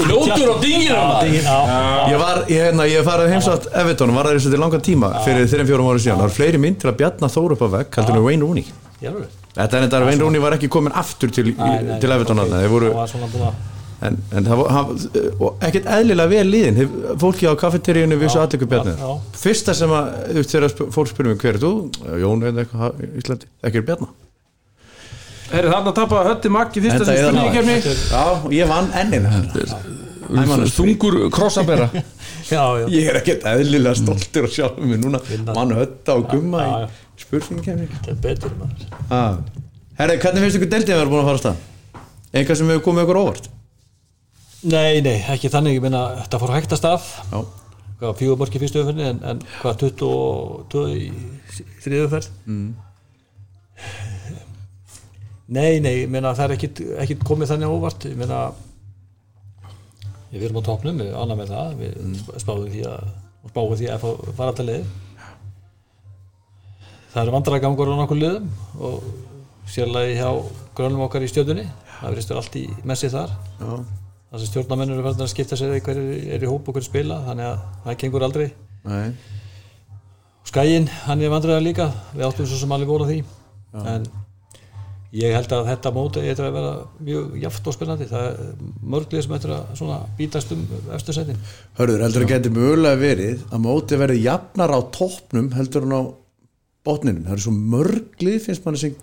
[0.00, 1.00] Fljótur á dingina
[2.08, 5.10] Ég var, ég, hérna, ég farið heimsátt Evertón og var það þessu til langan tíma
[5.26, 6.16] fyrir þeirra fjórum ára síðan.
[6.22, 8.64] Það var fleiri mynd til að Bjarni þóru upp á vegg heldur en Wayne Rooney.
[9.02, 12.62] Þetta er þetta að Wayne Rooney var ekki komin aftur til, til Evertón þarna.
[12.64, 12.88] þeir voru
[14.02, 14.96] en, en það var hann-
[15.38, 19.36] og ekkert eðlilega vel líðin Þeir- fólki á kaffeteríunni vissu aðtöku Bjarni já, já.
[19.44, 21.70] fyrsta sem að þú veist, þegar sp- fólk spyrir mig hver er þú?
[22.24, 23.52] Jón eða eitthvað Íslandi.
[23.62, 23.88] Ekki er
[25.52, 29.26] Bjarni Herri þarna tappaði Hötti Maggi fyrsta sem eða spurningkefni já, og ég vann ennin
[30.72, 31.90] Þungur krossabera.
[32.52, 32.86] Já, já.
[32.90, 35.18] Ég er ekkert eðlilega stoltur að sjá mig núna.
[35.54, 36.86] Mann hötta og gumma Já, já.
[36.88, 38.54] í spurningkefni Þetta er betur
[39.12, 39.36] ah.
[39.98, 42.00] Herri, hvernig finnst ykkur deildið að vera búin að fara á stað?
[42.32, 43.50] Eitthvað sem hefur komið ykkur óvart?
[44.72, 47.10] Nei, nei, ekki þannig, ég meina þetta fór hægt að stað.
[47.28, 47.38] Já,
[48.00, 51.12] hvað fjögur mörki fyrstu umferðinni en, en hvað 22 í
[51.84, 52.32] þriðu umferð?
[52.48, 52.68] Mm.
[55.52, 56.54] Nei, nei, meina það er
[57.04, 58.06] ekkit komið þannig á óvart.
[58.08, 58.40] Ég meina
[60.32, 61.74] við erum á topnum, við ánum með það.
[61.82, 61.92] Við
[62.44, 63.10] spáðum því að
[63.50, 64.06] spáðum því að
[64.38, 64.90] fara til leið.
[67.12, 69.08] Það eru vandræðgangur á nokkur liðum og
[69.68, 70.30] sérlega hjá
[70.76, 71.66] grönum okkar í stjöldunni
[72.02, 73.34] það verðist allt í messi þar.
[73.60, 73.70] Já,
[74.30, 77.20] þar sem stjórnarmennur eru farin að skipta sér hver er í hóp og hver spila
[77.28, 78.48] þannig að það gengur aldrei.
[78.88, 79.12] Nei.
[80.48, 81.88] Skæin, hann er vandræðar líka.
[82.16, 83.20] Við áttum svo sem alveg voru því.
[83.82, 84.08] En
[85.12, 86.72] ég held að þetta móti eitthvað að vera
[87.04, 88.08] mjög jaft og spennandi.
[88.08, 88.52] Það er
[88.94, 90.62] mörglið sem eitthvað að svona bítast um
[90.96, 91.40] eftir setin
[91.78, 96.02] Hörður, heldur að geti mögulega verið að móti verði jafnar á toppnum heldur en á
[96.86, 97.24] botninum?
[97.26, 98.96] Það eru svo mörglið finnst manni sem,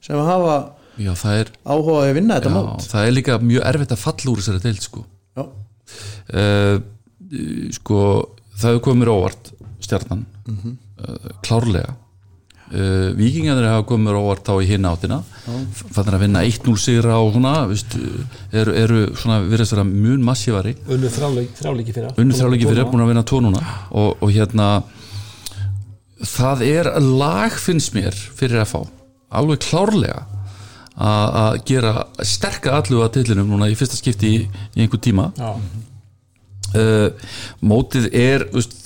[0.00, 0.56] sem hafa
[1.00, 2.86] Já, það er, áhuga að vinna þetta já, mót.
[2.90, 5.04] það er líka mjög erfitt að falla úr þessari deild sko.
[5.38, 5.44] Já,
[6.40, 6.76] uh,
[7.76, 8.00] sko
[8.56, 10.24] það hefur komið mér óvart stjarnan.
[10.50, 10.74] Mhm.
[11.00, 11.94] uh, klárlega
[12.70, 15.20] uh, vikingarnir hafa komið mér á í hinn áttina.
[15.94, 17.96] Fannir að vinna 1-0 sigra og svona veist,
[18.52, 22.14] eru, eru svona virðast vera mun massívari unnu þráleiki fyrir.
[22.16, 23.62] Unni þrjáleiki fyrir búin að vinna tvo núna.
[23.90, 24.70] Og, og hérna
[26.20, 28.84] það er lag finnst mér fyrir FH
[29.30, 30.24] alveg klárlega
[31.00, 31.92] að að gera
[32.26, 34.40] sterka allu að tillinum núna í fyrsta skipti í,
[34.76, 35.30] í einhver tíma.
[36.70, 37.08] Uh,
[37.64, 38.76] mótið er veist,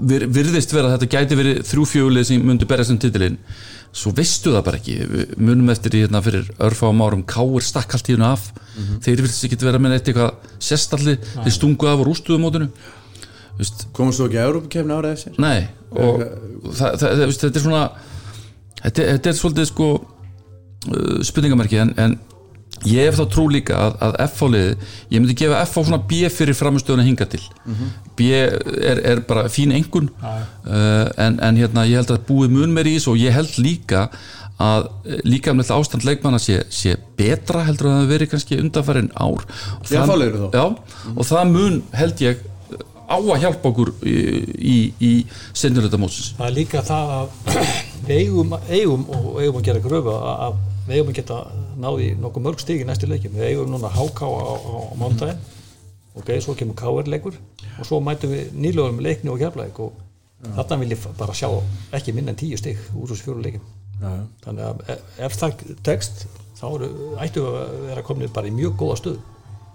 [0.00, 3.38] vir, virðist vera að þetta gæti verið þrjúfjölið sem myndi berjast um titilinn.
[3.94, 4.96] Svo veistu það bara ekki.
[5.10, 7.22] Við munum eftir í hérna fyrir örfáum árum.
[7.30, 8.48] Káir stakk allt í hérna af.
[9.04, 12.40] Þeir virðist ekki vera með eitthvað sérstalli þeir stungu af og rústuðu
[13.58, 15.38] veist, komast þú ekki að Európa-kefni árið eftir?
[15.38, 15.66] nei.
[15.94, 16.22] Og
[16.74, 17.82] það, það, það, þetta er svona
[18.80, 22.16] þetta, þetta er svolítið sko uh, spurningamerki en, en
[22.84, 24.76] ég hef þá trú líka að, að F-fáliði,
[25.14, 27.42] ég myndi gefa F-fá svona B fyrir framistöðuna hinga til.
[28.18, 32.74] B er, er bara fín engun uh, en, en hérna ég held að búið mun
[32.76, 34.08] meir í þessu og ég held líka
[34.62, 34.84] að
[35.26, 39.42] líka með ástand leikmanna sé, sé betra heldur að það verið kannski undanfærin ár.
[39.80, 40.58] Og það- F-liðinu þá?
[40.60, 42.44] Já, og það mun held ég
[43.04, 44.14] á að hjálpa okkur í,
[44.54, 45.10] í, í
[45.52, 46.30] sendurleita mótsins.
[46.38, 47.34] Það er líka það að
[48.06, 51.40] við eigum, eigum og eigum að gera gröfu að, að við eigum að geta
[51.80, 53.34] náði nokkuð mörg stig í næstu leikjum.
[53.36, 55.40] Við eigum núna HK á, á, á mándaginn
[56.14, 57.36] ok, svo kemur KR leikur
[57.78, 59.96] og svo mætum við nýlögum leikni og keflæk og
[60.44, 61.48] þarna vil ég bara sjá
[61.96, 63.64] ekki minna en tíu stig úr þessu fjóru leikim
[64.44, 66.26] þannig að e- ef það tekst
[66.58, 66.90] þá eru,
[67.22, 67.56] ættu að
[67.88, 69.18] vera komin bara í mjög góða stöð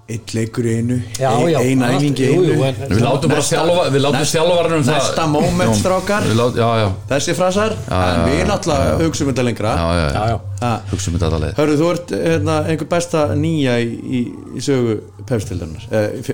[0.09, 3.31] eitt leikur í einu Já, ein, já, ein æfing í einu jú, en- Við látum
[3.33, 6.27] bara þjálfa Við látum þjálfarinn um það næsta moment, strákar.
[6.59, 10.29] Já, þessi frasar, en við náttúrulega hugsaum þetta lengra já, já, Já, já.
[10.33, 10.39] já.
[10.59, 10.71] Ha.
[10.91, 14.21] Hugsa um þetta alla leið Hörru, þú ert hérna, einhver besta nýja í, í,
[14.59, 14.97] í sögu
[15.29, 15.85] pefstildarinnar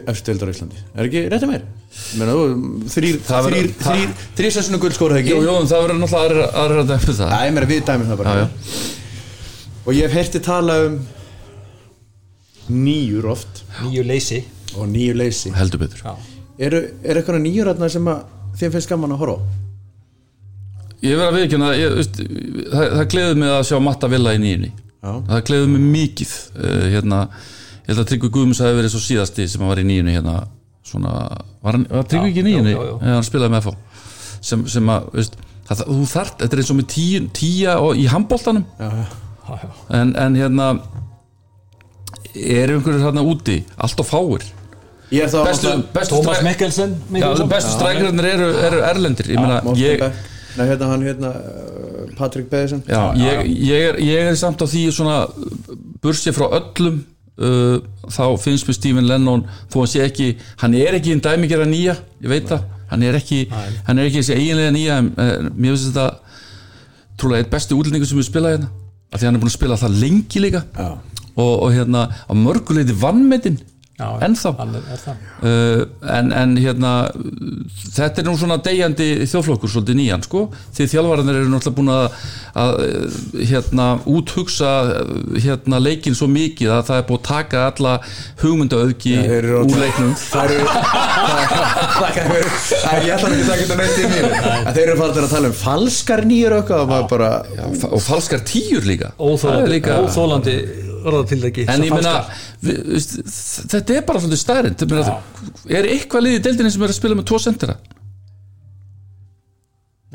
[0.09, 1.67] efstildar á Íslandi, er ekki réttið mér?
[2.19, 2.45] Meina, þú,
[2.95, 5.35] þrýr Það þrýr, þrýr, þrýr sessinu guldskóra ekki?
[5.35, 8.19] Jú, jú, það verður náttúrulega aðra aðra að dæmi það Æ, mér við dæmum það
[8.23, 8.49] bara Já, já.
[9.85, 10.97] og ég hef heyrti tala um
[12.71, 14.39] nýjur oft nýju leysi
[14.75, 16.15] og nýju leysi Heldur betur Já.
[16.67, 18.23] eru, er eitthvað nýjur þarna sem að
[18.59, 19.39] þið finnst gaman að horfa á?
[21.05, 24.71] Ég verð að viðkjöna það, það gleður mig að sjá Matta Villa í nýjunni
[25.05, 25.11] Já.
[25.29, 27.19] Það gleður mig mikið uh, hérna,
[27.85, 30.37] Ég held að Tryggvi Guðmunds hafi verið svo síðasti sem var í nýjunni hérna,
[30.87, 31.11] svona,
[31.61, 32.73] var, var Tryggvi ekki í nýjunni?
[33.03, 33.75] hann spilaði með FH
[34.45, 35.37] sem, sem að, veist,
[35.69, 39.05] það, þú þart þetta er eins og með tíja og í handbóltanum Já, já.
[39.45, 39.69] Já, já.
[39.99, 40.71] en, en hérna
[42.35, 43.61] eru einhverjir hérna úti?
[43.77, 44.45] Allt og fáir.
[45.13, 49.29] Ég er þá bestu, bestu, Thomas Mikkelsen já, bestu strækjarinnir eru, eru erlendir.
[49.35, 50.01] Ég meina, ég,
[50.55, 54.67] Nei, hérna hann hérna uh, Patrik Beðisen Já, ég, ég, er, ég er samt á
[54.71, 55.17] því svona
[56.03, 57.01] bursið frá öllum
[57.43, 60.29] uh, þá finnst mér Stephen Lennon þó hann sé ekki,
[60.63, 62.71] hann er ekki einn dæmigjara nýja, ég veit það.
[62.85, 66.07] Hann er ekki, hann er ekki þessi eiginlega nýja en uh, mér finnst þetta
[67.19, 68.71] trúlega eitt besti útlendingur sem við spila hérna
[69.11, 70.89] af því hann er búin að spila það lengi líka Já.
[71.35, 73.59] og, og hérna á mörguleiti vannmetinn
[73.95, 75.19] Já, er það.
[75.39, 76.89] Uh, en, en hérna
[77.95, 80.41] þetta er nú svona degjandi þjóðflokkur svolítið nýjan sko.
[80.75, 82.17] Því þjálfararnir eru náttúrulega búin að,
[82.59, 83.19] að uh,
[83.51, 87.93] hérna úthugsa uh, hérna leikin svo mikið að það er búin að taka alla
[88.43, 90.11] hugmyndaauðgi Þeir eru úr leiknum.
[90.35, 90.67] Það eru
[91.95, 92.49] Það er-
[93.05, 94.25] Ég ætla ekki að taka þetta neitt í mér
[94.65, 96.73] En Þeir eru farin að tala um falskar nýjur og
[97.15, 99.13] bara Já, og falskar tíur líka.
[99.15, 100.55] Það er óþólandi,
[101.05, 102.15] orðatildegi en ég meina
[102.61, 104.77] þetta er bara svolítið stærinn
[105.69, 107.77] er eitthvað liðið í deildinni sem er að spila með tvo sendera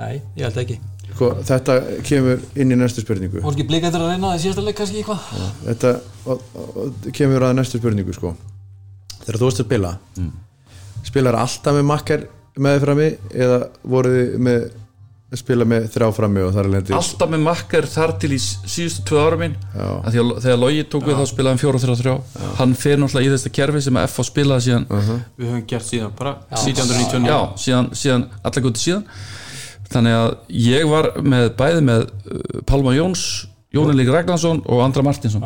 [0.00, 0.78] nei, ég held ekki.
[1.10, 1.76] Sko, Þetta
[2.06, 3.42] kemur inn í næstu spurningu.
[3.42, 5.24] Voru ekki blikættur að reyna í síðasta leik kannski eitthvað?
[5.66, 5.90] Þetta
[6.30, 8.34] og, og, kemur að næstu spurningu sko.
[9.18, 10.30] Þegar þú varst að spila mm.
[11.04, 12.24] Spilar alltaf með makkar
[12.60, 13.08] með þið frammi
[13.44, 13.58] eða
[13.94, 14.64] voruð þið með
[15.38, 19.04] spila með þrjá frammi og þar er lendi alltaf með makkar þar til í síðustu
[19.06, 19.36] tvö ára
[20.02, 22.14] að þegar Logi tók við þá spilaði hann 4-3-3
[22.58, 26.16] hann fer náttúrulega í þetta kerfi sem að FH spilaði síðan Við höfum gert síðan
[26.18, 29.06] bara 1799 já, síðan, síðan allar góti síðan.
[29.90, 30.28] Þannig að
[30.66, 33.24] ég var með bæði með uh, Pálma Jóns
[33.74, 35.44] Jónilík Ragnarsson og Andra Martinsson.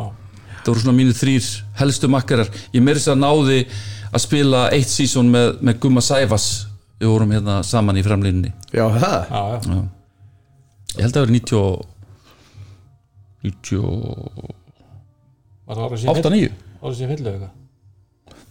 [0.63, 3.59] Það voru svona mínir þrýr helstu makkarar ég meiri sér að náði
[4.09, 6.47] að spila eitt sísón með, með Gumma Sæfas
[7.01, 9.81] við vorum hérna saman í fremlínunni Já, það já, já.
[10.95, 11.85] ég held að það verið 90 og-
[13.45, 14.55] 98
[15.65, 16.51] var það árið sem fyll- 9
[16.85, 17.53] árið sem fyllu eitthvað?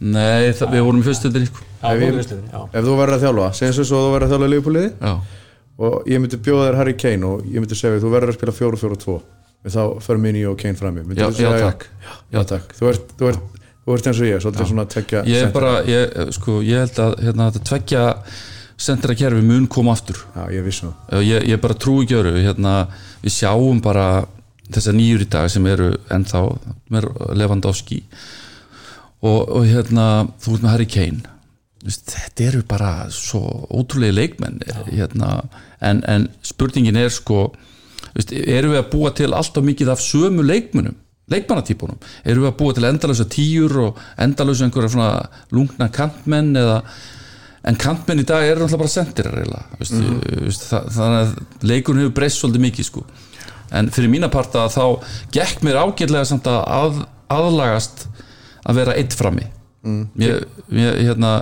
[0.04, 1.62] Nei, það, við vorum í fyrstöldinni sko.
[1.82, 4.50] já, Ef Ef þú verður að þjálfa, segjum svo svo að þú verður að þjálfa
[4.52, 5.12] liðbúliði Já,
[5.78, 8.54] og ég myndi bjóða þér Harry Kane og ég myndi segja þú verður að spila
[8.58, 9.14] 4-4-2
[9.64, 11.04] og þá fyrir minni og Kane frammi.
[11.06, 11.86] Myndirðu já, já segja- takk.
[12.34, 13.14] Já, takk, þú ert,
[13.84, 17.00] þú ert eins og ég, svolítið svona tekja Ég er bara, ég, sko, ég held
[17.04, 18.04] að hérna, þetta tveggja
[18.84, 20.18] sendra kerfi mun koma aftur.
[20.34, 21.26] Já, ég vissum það.
[21.28, 22.72] Ég, ég bara trú ekki öru hérna,
[23.22, 24.06] við sjáum bara
[24.72, 26.42] þessar nýjur í dag sem eru ennþá
[26.94, 28.00] með Lewandowski
[29.24, 30.08] og, og hérna
[30.42, 31.34] þú ert með Harry Kane.
[31.84, 35.42] Vist, þetta eru bara svo ótrúlega leikmenn hérna,
[35.84, 37.50] en, en spurningin er sko
[38.14, 40.94] Vist, eru við að búa til alltaf mikið af sömu leikmennum
[41.32, 45.10] leikmannatýpunum, eru við að búa til endalösa tíur og endalösa einhverja svona
[45.54, 46.82] lungna kantmenn eða
[47.64, 48.92] en kantmenn í dag eru náttúrulega bara
[49.78, 49.94] veist,
[50.44, 53.04] veist, það, þannig að leikurinn hefur breyst svolítið mikið sko.
[53.74, 55.00] en fyrir mína parta þá
[55.32, 56.98] gekk mér ágætlega samt að, að
[57.32, 58.04] aðlagast
[58.64, 59.46] að vera eitt frammi
[59.82, 60.02] mm.
[60.12, 61.32] mér, mér, hérna,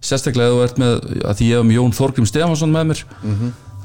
[0.00, 0.96] sérstaklega þú ert með
[1.26, 3.04] að því ég hef um Jón Þorgrim Stefansson með mér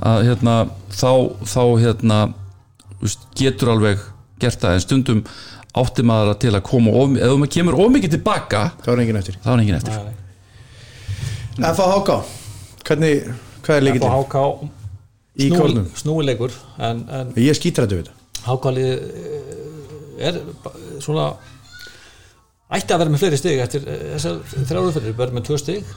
[0.01, 0.55] að hérna
[0.95, 1.11] þá,
[1.43, 2.21] þá hérna
[3.03, 3.99] veist, getur alveg
[4.43, 5.21] gert það en stundum
[5.81, 9.19] átti maður að til að koma of, ef maður kemur ómikið tilbaka Það var engin
[9.21, 9.93] eftir þá er engin eftir.
[11.61, 12.17] FHK,
[12.87, 13.23] hvernig,
[13.65, 14.17] hvað er Upp á leikillin?
[14.17, 14.43] HK
[15.41, 15.85] Í kórnum?
[15.95, 16.51] snúilegur
[16.83, 18.65] en, en Ég skýtur þetta við HK
[20.21, 21.29] er ba- svona
[22.71, 25.87] ætti að vera með fleiri stig eftir eh, þessar þrjáru fyrir, verður með tvö stig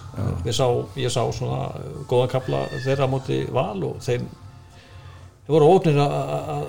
[0.48, 0.64] ég sá,
[0.98, 4.24] ég sá svona eh, góðan kapla þeirra á móti val og þeir,
[5.44, 6.14] þeir voru óknir að
[6.54, 6.64] að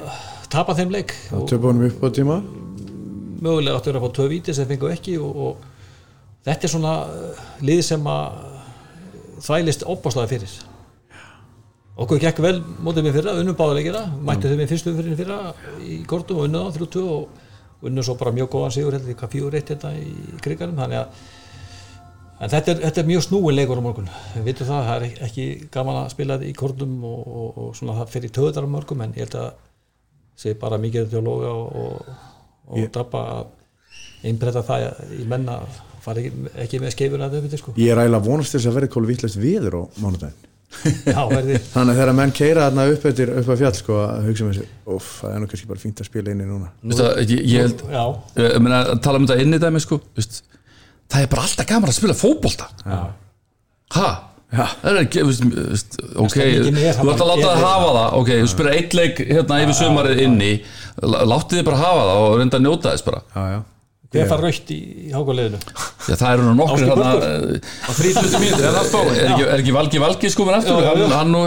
[0.56, 1.16] tapa þeim leik
[1.51, 2.39] Töpunum upp á tíma
[3.45, 5.66] mögulega áttu þeir að fá tvö víti sem fengu ekki og, og
[6.45, 8.39] þetta er svona eh, lið sem að
[9.45, 10.53] þvælist opbáslega fyrir.
[12.01, 15.39] Okkur gekk vel mótið með fyrra, unnum báðuleikina mættu þau með fyrstu umfyrir fyrra
[15.84, 17.41] í kortum og unnu þá 3-2 og,
[17.86, 21.26] unnu svo bara mjög góðan sigur heldur hvað fjóður eitt þetta í kriganum þannig að
[22.36, 24.10] en þetta er, þetta er mjög snúin leikur á morgun.
[24.34, 27.78] Við vitum það, það er ekki gaman að spila þetta í kornum og, og, og
[27.80, 29.53] svona það fyrir töðar á morgum en ég held að
[30.39, 32.15] sé bara mikið til að loga og, og,
[32.71, 33.45] og Ég- drapa að
[34.25, 34.88] einbreyta það
[35.19, 35.59] í menna
[36.05, 37.73] fara ekki, ekki með skeifur að þau sko.
[37.81, 40.51] Ég er ægilega vonast þess að verði kólu vittlust viður á mánudaginn.
[41.07, 41.59] Já, verði.
[41.73, 44.57] Þannig að þegar menn keira þarna upp eftir upp að fjall sko að hugsa með
[44.59, 46.71] sér Óf, það er nú kannski bara fínt að spila inni núna.
[46.83, 48.03] Veistu það, ég, ég held já,
[48.43, 50.41] ég meina, að tala um þetta inni dæmi sko, veist,
[51.13, 52.67] það er bara alltaf gaman að spila fótbolta.
[53.95, 54.09] Ha?
[54.56, 58.10] Það er ekki, ok þú ert að láta það hafa það.
[58.20, 60.52] Ok, þú spila eitt leik hérna yfir sumarið inni.
[61.04, 63.24] Láttu þið bara hafa það og reynda að njóta þess bara.
[64.16, 64.80] Hver far raukt í,
[65.12, 65.60] hákuleðinu
[66.06, 69.74] Já, það eru nú nokkur hérna eh, á 30 mínútur, er er ekki, er ekki
[69.76, 70.78] Valgi Valgi sko með aftur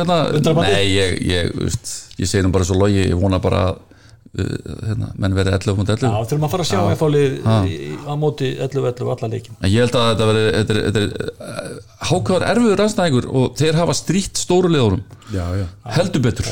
[0.00, 0.18] hérna
[0.58, 3.78] nei, ég, ég, veist, ég segi nú bara svo logi ég vona bara að,
[4.36, 7.38] hérna, menn verið 11 mot 11 já, þurfum að fara að sjá F-álið
[8.04, 11.78] á móti 11-11 allar leikin En ég held að þetta veri þetta er, þetta er,
[12.10, 14.68] hákáður erfiður rannstæðingur og þeir hafa strýtt stóru
[15.32, 15.44] já
[15.96, 16.46] heldur betur.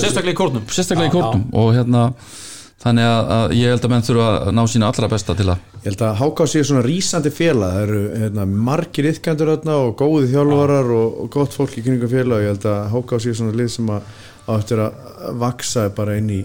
[0.00, 0.64] Sérstaklega í kórnum.
[0.68, 2.08] Sérstaklega í kórtum og hérna
[2.84, 5.70] þannig að, að ég held að menn þurfa að ná sína allra besta til að
[5.84, 7.74] Ég held að Háká sé svona rísandi félag.
[7.74, 12.08] Það eru hérna, margir ytkendur þarna og góði þjálfarar og, og gott fólk í kringum
[12.08, 14.12] félag ég held að Háká sé svona lið sem að
[14.44, 16.40] á eftir að vaksa bara inn í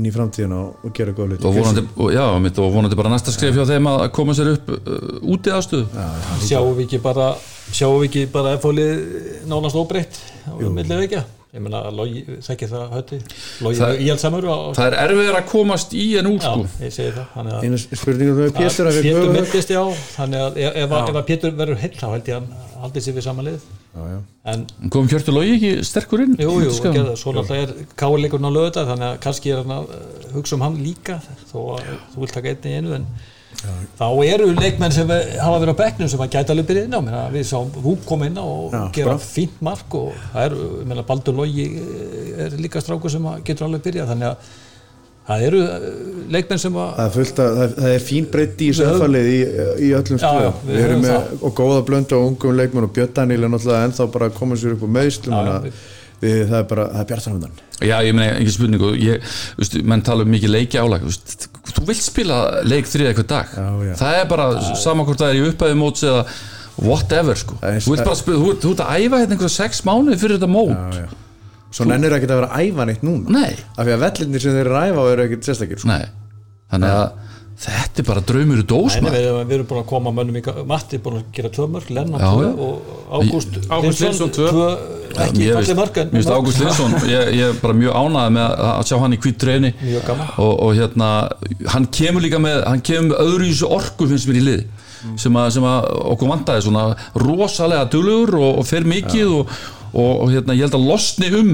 [0.00, 1.46] inn í framtíðina og, og gera góð hluti.
[1.46, 4.54] Og vonandi, og, já, mitt, og vonandi bara næsta skrif hjá þeim að koma sér
[4.56, 5.02] upp uh,
[5.34, 6.06] úti aðstöðu.
[6.46, 7.34] Sjáum við ekki bara
[7.70, 12.66] sjáum við ekki bara F-álið nánast óbreytt á millið vekja ég meina að logi, þekki
[12.70, 13.16] það hötti?
[13.64, 16.66] Logi Það- í alls samur og það er erfiður að komast í en já, sko.
[16.84, 19.80] ég segi það þannig að einu spurningum með Pétur Pétur myndist já
[20.14, 23.04] þannig að ef, ef, ef að Pétur verður heill þá held ég að hann haldið
[23.04, 23.64] sér við saman lið.
[23.90, 24.18] Já, já.
[24.54, 24.62] en
[24.94, 26.36] kom Hjörtur Logi ekki sterkur inn?
[26.40, 29.74] Jú, jú, Skal- gerða, svo náttúrulega er káleikurinn á lögudag þannig að kannski er hann
[29.74, 31.18] að uh, hugsa um hann líka
[31.50, 33.06] þó að þú vilt taka einni í einu en
[33.98, 37.00] þá eru leikmenn sem hafa verið á bekknum sem að gæta alveg byrja inn á
[37.04, 39.20] Meina, við sáum Húk kom inn á og Já, gera bra.
[39.20, 41.66] fínt mark og það er, ég meina, Baldur Logi
[42.46, 44.50] er líka strákur sem að getur alveg byrja þannig að
[45.30, 45.86] það eru uh,
[46.34, 49.38] leikmenn sem að Það er, fullt að, það, er, fín breytt í þessu öðfallið í,
[49.86, 50.64] í öllum Já, já, stöðum.
[50.70, 51.30] við við erum með það.
[51.50, 54.58] og góða blöndu og ungum leikmenn og Björn Daniel er náttúrulega ennþá bara að koma
[54.62, 55.88] sér upp á meðslum Já, já, þannig að
[56.24, 59.30] við, það er bara, það er bjartanundan Já, ég meina, ekki spurningu ég,
[59.60, 63.54] veist, menn tala um mikið leiki álag veist, þú vilt spila leik þrið eitthvað dag
[63.56, 63.94] Já, já.
[64.00, 64.46] það er bara
[64.82, 66.24] saman hvort það er í upphæði móts eða
[66.80, 67.56] whatever sko.
[67.60, 70.18] Það er- þú vilt bara spila, þú, þú ert að æfa hérna einhverja sex mánuði
[70.22, 71.08] fyrir þetta mót já.
[71.70, 74.54] Svo nennir ekki að vera að æfa neitt núna Nei, af því að vellinir sem
[74.56, 75.98] þeir eru að æfa eru ekkert sérstakir sko.
[76.70, 77.10] þannig að
[77.60, 80.42] þetta er bara draumur í Nei, dósma við, við erum búin að koma mönnum í
[80.70, 84.48] Matti er búin að gera tvö mörg, Lennon Já, tvö og Ágúst Ágúst Lindsson tvö.
[85.10, 86.32] ekki fallið finnst- mörg en mér finnst.
[86.36, 90.06] Ágúst Lindsson ég, ég er bara mjög ánægð með að að sjá hann í Mjög
[90.06, 90.30] gaman.
[90.38, 91.10] og, og hérna
[91.74, 94.64] hann kemur líka með hann kemur með öðru í þessu orku finnst mér í liði
[95.16, 96.86] sem, að, sem að okkur vantaði svona
[97.16, 99.52] rosalega duglegur og, og fer mikið og,
[99.92, 101.52] og, og hérna ég held að losni um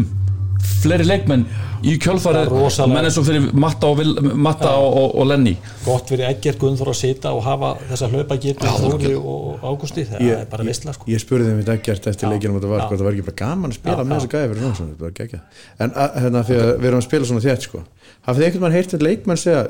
[0.83, 1.45] fleiri leikmenn
[1.87, 2.51] í kjölfarið.
[2.73, 5.53] Það menn eins og fyrir Matta og, Vil- Matta og, og, og Lenny.
[5.85, 10.25] Gott fyrir Egger Gunnþór að sita og hafa þessa hlaupa getur Þóri og Ágústi það
[10.25, 11.09] Ég- er bara veistla sko.
[11.13, 12.87] ég spurði þeim þetta ekkert eftir leikinum þetta var, já.
[12.89, 14.19] hvort það var ekki bara gaman að spila Já, með já.
[14.19, 15.63] þessu gæði fyrir svona, þetta var geggjað.
[15.79, 17.83] En að, hérna, fyrir að við erum að spila svona þétt sko.
[18.27, 19.63] hafið þið einhvern veginn heyrt við leikmenn segja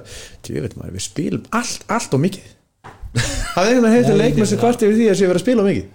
[0.62, 2.48] veit maður, við spilum allt, allt og mikið.
[3.56, 5.46] Hafið þið einhvern veginn við Nei, leikmenn sem kvart yfir því að sé verið að
[5.46, 5.86] spila mikið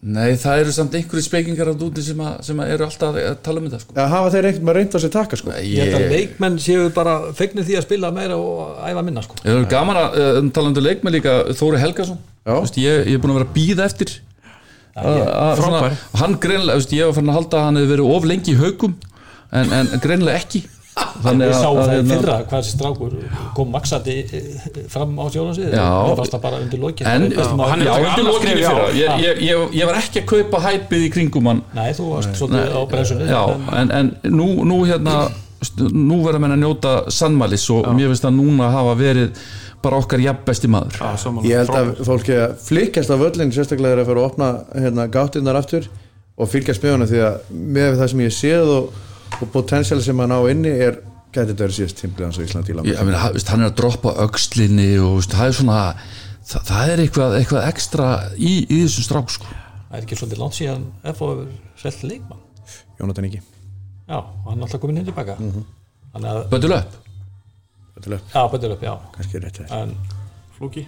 [0.00, 3.34] Nei, það eru samt einhverju spekingar á dúti sem, að, sem að eru alltaf að
[3.44, 3.92] tala um þetta sko.
[3.98, 5.50] eða hafa þeir einhvern veginn reynd á sér taka sko.
[5.60, 9.36] ég held að leikmenn séu bara fegnir því að spila meira og æfa minna sko
[9.42, 12.16] Það er gaman að uh, talandu leikmenn líka Þóri Helgason
[12.48, 12.54] Já.
[12.64, 14.14] Vist, ég, ég er búin að vera að býða eftir
[14.96, 16.00] að- að svona- Frábær.
[16.22, 18.58] Hann greinlega, veist, ég var fann að halda að hann hefði verið of lengi í
[18.64, 18.96] haugum
[19.52, 20.62] en, en greinlega ekki
[21.20, 23.16] Þannig við sáum það í hérna- fyrra hvað þessi strákur
[23.56, 25.84] kom maksandi eh, fram á sjónansvið Já.
[25.84, 27.26] það fannst það bara undir Það
[27.80, 28.30] já, já, já.
[28.40, 28.88] fyrra.
[28.96, 31.62] ég, ég, ég, ég var ekki að kaupa hæpið í kringum hann.
[31.76, 33.42] Nei þú varst svolítið á bremsunni Já,
[33.82, 35.16] en, en nú, nú hérna
[35.92, 39.42] nú verða menn að njóta sannmælis og mér finnst að núna hafa verið
[39.84, 40.96] bara okkar jafn besti maður.
[41.00, 42.06] Já, ég held að Frábær.
[42.08, 45.86] fólk er að flikast af völlin sérstaklega er að fara að opna hérna, gáttinnar aftur
[46.40, 48.90] og fylgjast með hana því að með það sem ég séð og,
[49.44, 52.74] og potensial sem hann á inni er gæti þetta verið síðast tímlið hans á Íslandi
[52.74, 55.80] í ég meina, hann er að droppa öxlinni og veist, það er svona
[56.50, 59.52] það, það er eitthvað, eitthvað ekstra í, í þessum strák sko.
[59.90, 62.42] það er ekki svolítið langt síðan FO hefur selt leikmann.
[63.00, 63.44] Jónatan Ingi.
[64.10, 65.12] Já, hann er alltaf komin inn
[66.10, 66.98] þannig að, Bödul upp
[68.00, 68.92] Þetta er já, upp, já.
[69.14, 69.94] Kannski rétt en
[70.56, 70.86] Flóki.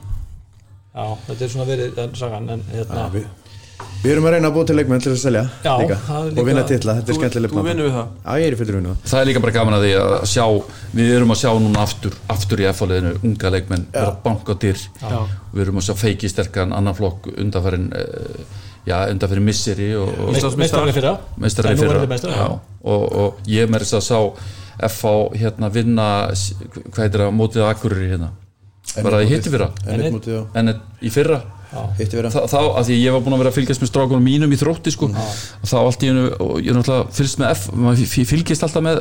[0.92, 3.26] Já, þetta er svona verið en, sagan, en hérna, við,
[4.02, 6.24] Við erum að reyna að búa til leikmenn til að selja Já, líka, það er
[6.26, 8.08] og líka- vinna titla, þetta er skemmtileg þú vinnur við það?
[8.24, 9.14] Já, ég er í fyrir vinnu það.
[9.20, 10.46] Er líka bara gaman að því að sjá
[10.98, 14.56] við erum að sjá núna aftur, aftur í F-fáliðinu unga leikmenn vera að banka á
[14.58, 14.82] dyr.
[15.54, 18.42] Við erum að sjá feiki sterkan annan flokk undanfærin uh,
[18.90, 21.14] já, undanfærin misseri og, og meistarinn fyrra.
[21.38, 22.34] Nú fyrra.
[22.34, 22.50] já,
[22.82, 24.18] og, og ég með þess að sá
[24.90, 28.32] FH hérna vinna hvað heitir það, mótið Akureyri hérna.
[28.98, 29.70] Bara í hitti fyrra
[30.58, 31.38] En í fyrra
[31.72, 34.58] Þa, þá, að því ég var búin að vera að fylgjast með strákunum mínum í
[34.60, 38.02] þrótti sko, og þá allt í hennu og ég er náttúrulega fylgst með F maður
[38.06, 39.00] f- fylgist alltaf með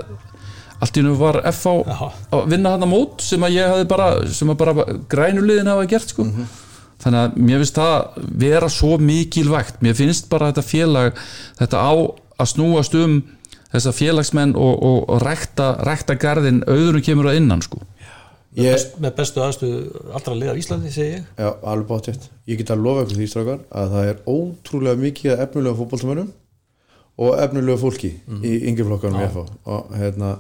[0.82, 1.98] allt í hennu var F á Já.
[2.38, 6.26] að vinna hann mót sem að ég hafði bara bara grænuliðin hafa gert sko.
[7.02, 11.16] þannig að mér finnst það vera svo mikilvægt, mér finnst bara þetta félag,
[11.60, 11.92] þetta á
[12.42, 13.20] að snúast um
[13.72, 17.80] þessa félagsmenn og, og, og rekta, rekta garðin auðurum kemur að innan sko.
[18.52, 19.68] Ég, Best, með bestu aðstu
[20.12, 21.28] allra liða á Íslandi segi ég.
[21.40, 25.32] Já, alveg báttjætt Ég get að lofa ykkur því strákar að það er ótrúlega mikið
[25.32, 26.32] af efnulega fótboltamönnum
[27.22, 28.12] og efnulega fólki
[28.44, 30.34] í yngri flokkanum í FH og hérna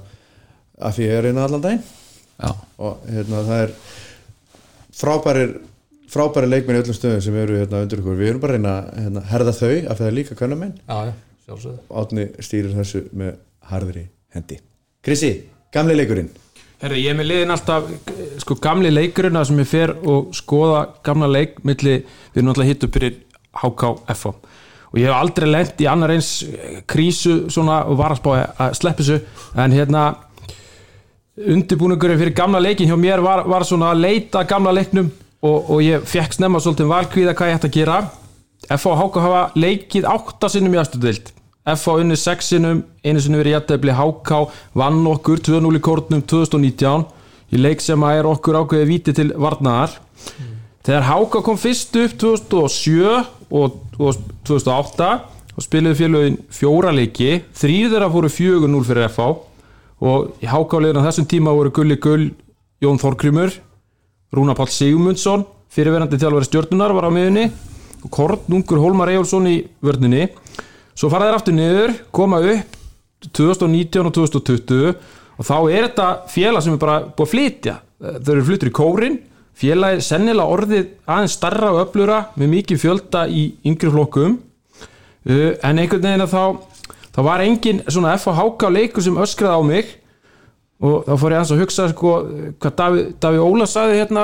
[0.81, 1.83] að því ég er reyna allan daginn.
[2.41, 2.51] Já,
[2.83, 3.73] og hérna það er
[4.99, 5.55] frábærir
[6.11, 9.01] frábæri leikmenn í öllum stöðum sem eru hérna undir ykkur við erum bara reyna að
[9.05, 10.75] hérna, herða þau af því það er líka kannamenn
[12.01, 13.37] Átni stýrir þessu með
[13.71, 14.05] harðri
[14.35, 14.59] hendi.
[15.03, 15.31] Krissi,
[15.71, 16.29] gamli leikurinn
[16.81, 17.89] Herri, ég er með liðin alltaf
[18.41, 21.99] sko gamli leikurinn að sem ég fer og skoða gamla leik milli,
[22.33, 23.19] við erum alltaf hitt upp fyrir
[23.61, 24.31] HK FH
[24.91, 26.31] og ég hef aldrei lent í annar eins
[26.89, 29.19] krísu svona og var að spá að sleppa þessu.
[29.61, 30.01] En hérna
[31.37, 35.85] undirbúningurinn fyrir gamla leikin hjá mér var, var svona að leita gamla leiknum og, og
[35.85, 37.99] ég fekk snemma svolítið valkvíða hvað ég ætti að gera.
[38.67, 43.59] FH og HK hafa leikið átta sinnum í aðstöðvild FH unni sexinum, einu sinni verið
[43.59, 44.37] jættefli HK
[44.81, 47.03] vann okkur 2-0 í kórnum 2019
[47.53, 49.93] í leik sem að er okkur ákveðið víti til varnaðar.
[50.81, 53.05] Þegar HK kom fyrst upp 2007
[53.53, 55.11] og, og 2008
[55.51, 59.29] og spiluðu félögin fjóra leiki þrýr þeirra fóru 4-0 fyrir FH
[60.01, 62.31] og í HK-liðin á þessum tíma voru Gulli Gull,
[62.81, 63.53] Jón Þorkrymur
[64.33, 67.51] Rúna Páll Sigmundsson fyrirverandi þjálfari stjórnunar var á miðunni
[68.01, 70.31] og Kornungur Hólmar Eyjálsson í vörninni
[71.01, 72.77] svo fara þeir aftur niður koma upp
[73.33, 74.91] 2019 og 2020
[75.41, 77.75] og þá er þetta félag sem er bara búið að flytja.
[78.01, 79.15] Þau eru fluttur í kórin.
[79.57, 84.37] Félagi sennilega orðið aðeins starra og öflura með mikið fjölda í yngri flokkum.
[85.21, 86.43] Uh, en einhvern veginn að þá
[87.11, 89.91] þá var engin svona FHK leikur sem öskraði á mig
[90.81, 92.13] og þá fór ég aðeins að hugsa sko,
[92.63, 94.23] hvað Daví Óla sagði hérna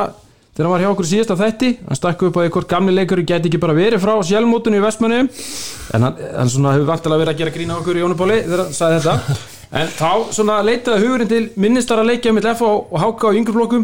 [0.58, 2.94] þegar hann var hjá okkur í síðasta þætti hann stakk upp á því hvort gamli
[2.96, 7.22] leikari geti ekki bara verið frá sjálfmótunni í Vestmanni en hann, hann svona hefur vantilega
[7.22, 9.38] verið að gera grína okkur í Jónubóli þegar hann sagði þetta.
[9.78, 13.82] En þá svona leitaði hugurinn til minnistara leikja mitt FH og HK í yngreflokkum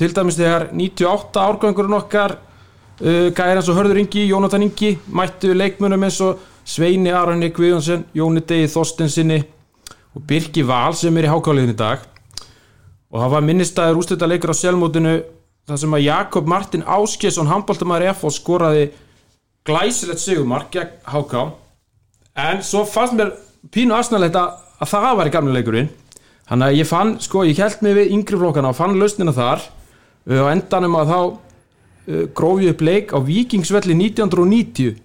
[0.00, 5.52] til dæmis þegar 98 árgangurinn okkar uh, gæðir eins og Hörður Ingi, Jónatan Ingi mættu
[5.52, 9.42] leikmönum eins og Sveini Aronni Guðjónsson, Jóni Degi Þorstensinni
[10.16, 12.00] og Birki Val sem er í hákáliðin í dag.
[13.12, 15.14] Og það var minnistæður úrstölda leikur á sjálfmótinu
[15.68, 18.84] þar sem að Jakob Martin Áskjesson handbóltamæður F og skoraði
[19.68, 21.34] glæsilegt sigumark gegn HK
[22.38, 23.34] en svo fannst mér
[23.74, 25.90] pínu aðsnæðilegt að, að það var í gamla leikurinn.
[26.48, 29.66] Þannig að ég fann, sko, ég held mig við yngri flokkana og fann lausnina þar.
[30.28, 34.96] Og endanum að þá uh, gróf ég upp leik á Víkingsvelli 1990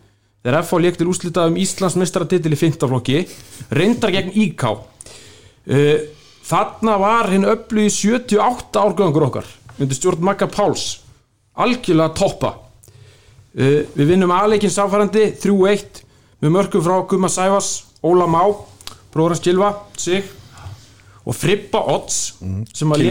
[0.44, 3.24] þegar FH leik til úslitað um Íslands mestratitil í 15 flokki
[3.72, 5.98] reyndar gegn IK uh,
[6.44, 9.48] þarna var hinn öflugi 78 árgangur okkar
[9.80, 11.04] undir stjórn Magga Páls
[11.54, 12.54] algjörlega toppa?
[13.54, 16.02] Uh, við vinnum aðleikin sáfærandi 3-1
[16.42, 18.42] með mörgum frá Guma Sæfas Óla Má,
[19.14, 20.26] bróðurins Gilva Sig
[21.24, 22.34] og Frippa Odds
[22.76, 23.06] sem að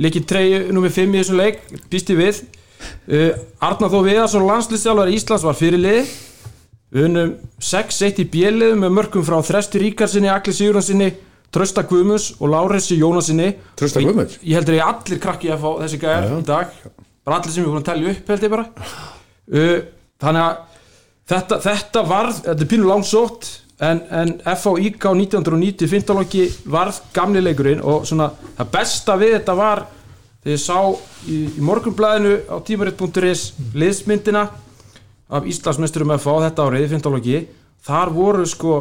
[0.00, 1.60] leki treyju nummer 5 í þessum leik
[1.92, 2.40] býsti við.
[3.04, 6.14] Uh, Arnar Þó Viðarsson landslýstjálfari Íslands var fyrirlið
[6.90, 11.12] við unnum 6-1 í bjeliðum með mörgum frá Þresti Ríkarsinni, Akli Sigurðansinni
[11.50, 14.36] Trösta Guðmus og Lárensi Jónasinni Trausta Og ég-?
[14.42, 16.76] Ég heldur ég allir krakki að fá þessi gæjar í dag.
[17.26, 18.66] Bara allir sem ég búin að telja upp held ég bara.
[19.50, 19.78] Uh,
[20.22, 20.60] þannig að
[21.32, 27.42] þetta, þetta var, þetta er pínu langsótt en, en FHIK á 1990 fintalóki varð gamli
[27.42, 29.84] leikurinn og svona það besta við þetta var
[30.40, 30.78] þegar ég sá
[31.26, 33.46] í, í morgunblæðinu á tímaritt.is
[33.76, 34.46] liðsmyndina
[35.30, 37.42] af Íslandsmeisturum FH þetta árið í fintalóki
[37.86, 38.78] þar voru sko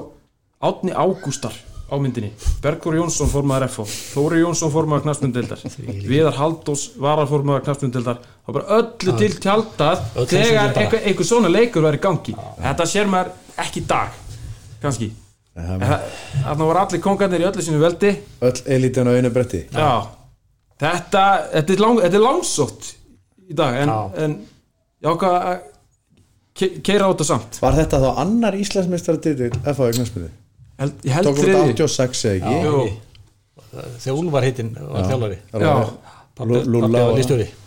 [0.59, 1.55] Átni Ágústar
[1.89, 2.29] á myndinni.
[2.63, 5.63] Bergur Jónsson formaður FH Þóri Jónsson formaður knastmyndeldar
[6.09, 11.89] Viðar Haldós varar-formaður knastmyndeldar það var bara öllu til tjaldað þegar einhver, einhver svona leikur
[11.89, 12.35] í gangi.
[12.61, 13.33] Þetta sér maður
[13.65, 14.13] ekki dag
[14.83, 15.09] kannski.
[15.59, 18.13] Þarna voru allir kongarnir í öllu sínu veldi.
[18.45, 19.65] Öll elitin á einu bretti.
[19.73, 20.07] Já.
[20.79, 22.93] Þetta, þetta, er, lang, þetta er langsótt
[23.49, 23.91] í dag en,
[24.23, 24.37] en
[25.03, 25.57] ég ákvað að
[26.59, 27.59] ke keira á þetta samt.
[27.63, 30.31] Var þetta þá annar Íslandsmeistaratitil FH Egnarsmiði?
[30.79, 32.97] Held, Ég held Tók þetta þriði 86 eða ekki?
[33.99, 35.37] Þegar Úlfar heitinn var þjálfari.
[35.51, 35.65] Var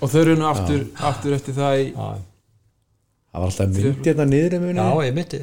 [0.03, 1.89] og- þau eru nú aftur, aftur eftir það í
[3.33, 5.41] Það var alltaf myndi hérna niður um já, ég myndi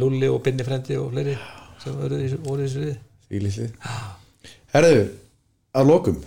[0.00, 1.36] Lúlli og Binni Frendi og fleiri
[1.82, 2.98] sem voru í þessu við
[4.74, 5.00] Herðu,
[5.74, 6.20] að lokum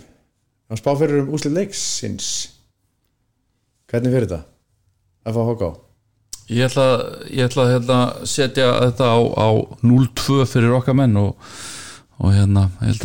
[0.70, 2.28] að spá fyrir um úslið leiksins.
[3.88, 4.42] Hvernig fyrir þetta?
[5.24, 5.70] FH HK
[6.52, 6.86] Ég ætla,
[7.32, 9.48] ég ætla hérna, setja þetta á, á
[9.80, 11.38] 0-2 fyrir okkar menn og,
[12.20, 12.98] og hérna ég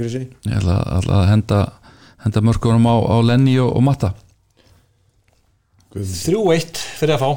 [0.00, 1.60] Krissi ég ætla, ætla að henda,
[2.24, 4.10] henda mörkunum á, á Lenny og, og Matta.
[5.94, 7.30] 3-1 fyrir að fá.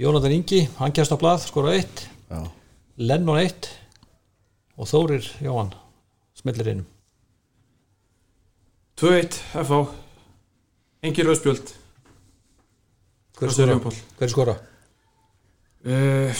[0.00, 2.40] Jónatan Ingi, hann kjast á blað skora 1, Já.
[2.96, 3.68] Lennon 1
[4.80, 5.74] og Þórir Jóhann
[6.40, 6.88] smellir innum
[9.00, 9.80] 2-1 FH
[11.04, 11.72] Engin rauðspjöld
[13.38, 14.56] hver segir skora?
[15.80, 16.32] Uh,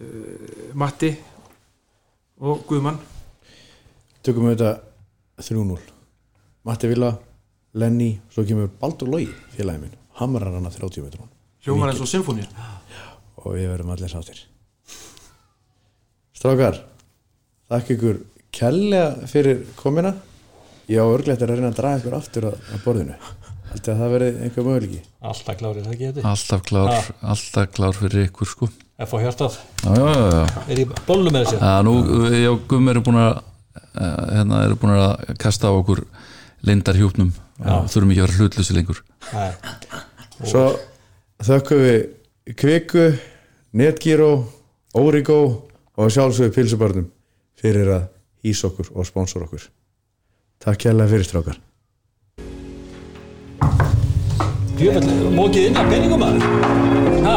[0.00, 1.10] uh, Matti
[2.40, 2.98] og Guðmann.
[4.26, 4.72] Tökum við þetta
[5.38, 5.78] 3-0
[6.66, 7.12] Matti Villa,
[7.78, 9.96] Lenny Svo kemur Baldur Lógi, félagi minn.
[10.18, 11.30] Hamrar hann að 30 metrún
[11.66, 12.48] Hljómar eins og symfónía
[13.42, 14.40] Og við verðum allir sáttir.
[16.34, 16.80] Strákar
[17.70, 18.22] Þakk ykkur
[18.54, 20.16] kærlega fyrir komina
[20.90, 23.20] Ég á örgleitt að reyna að draga ykkur aftur að borðinu
[23.72, 25.00] Haldið að það verði einhver möguleiki.
[25.26, 28.68] Alltaf klárið, það ekki þetta alltaf klár, alltaf klár fyrir ykkur sko.
[29.04, 30.62] F á hjartað, Já, já, já, já.
[30.72, 31.58] er í bollu með þessu?
[31.60, 31.94] Já, nú,
[32.32, 33.32] ég og Gummi eru búin að
[33.76, 36.00] eh, hérna eru búin að kasta á okkur
[36.64, 39.02] lindar hjúpnum og þurfum ekki að vera hlutlusi lengur.
[39.34, 39.50] Nei.
[40.46, 40.64] Svo
[41.44, 43.06] þökkum við Kviku,
[43.76, 44.30] Netgyro
[44.96, 45.38] Origo
[45.96, 47.10] og sjálfsögðu pilsubörnum
[47.60, 48.08] fyrir að
[48.46, 49.68] hýsa okkur og sponsor okkur.
[50.64, 51.60] Takk kærlega fyrir strákar
[54.76, 56.42] Jöfnveld, mókið inn að peningum maður.
[57.24, 57.36] Ha,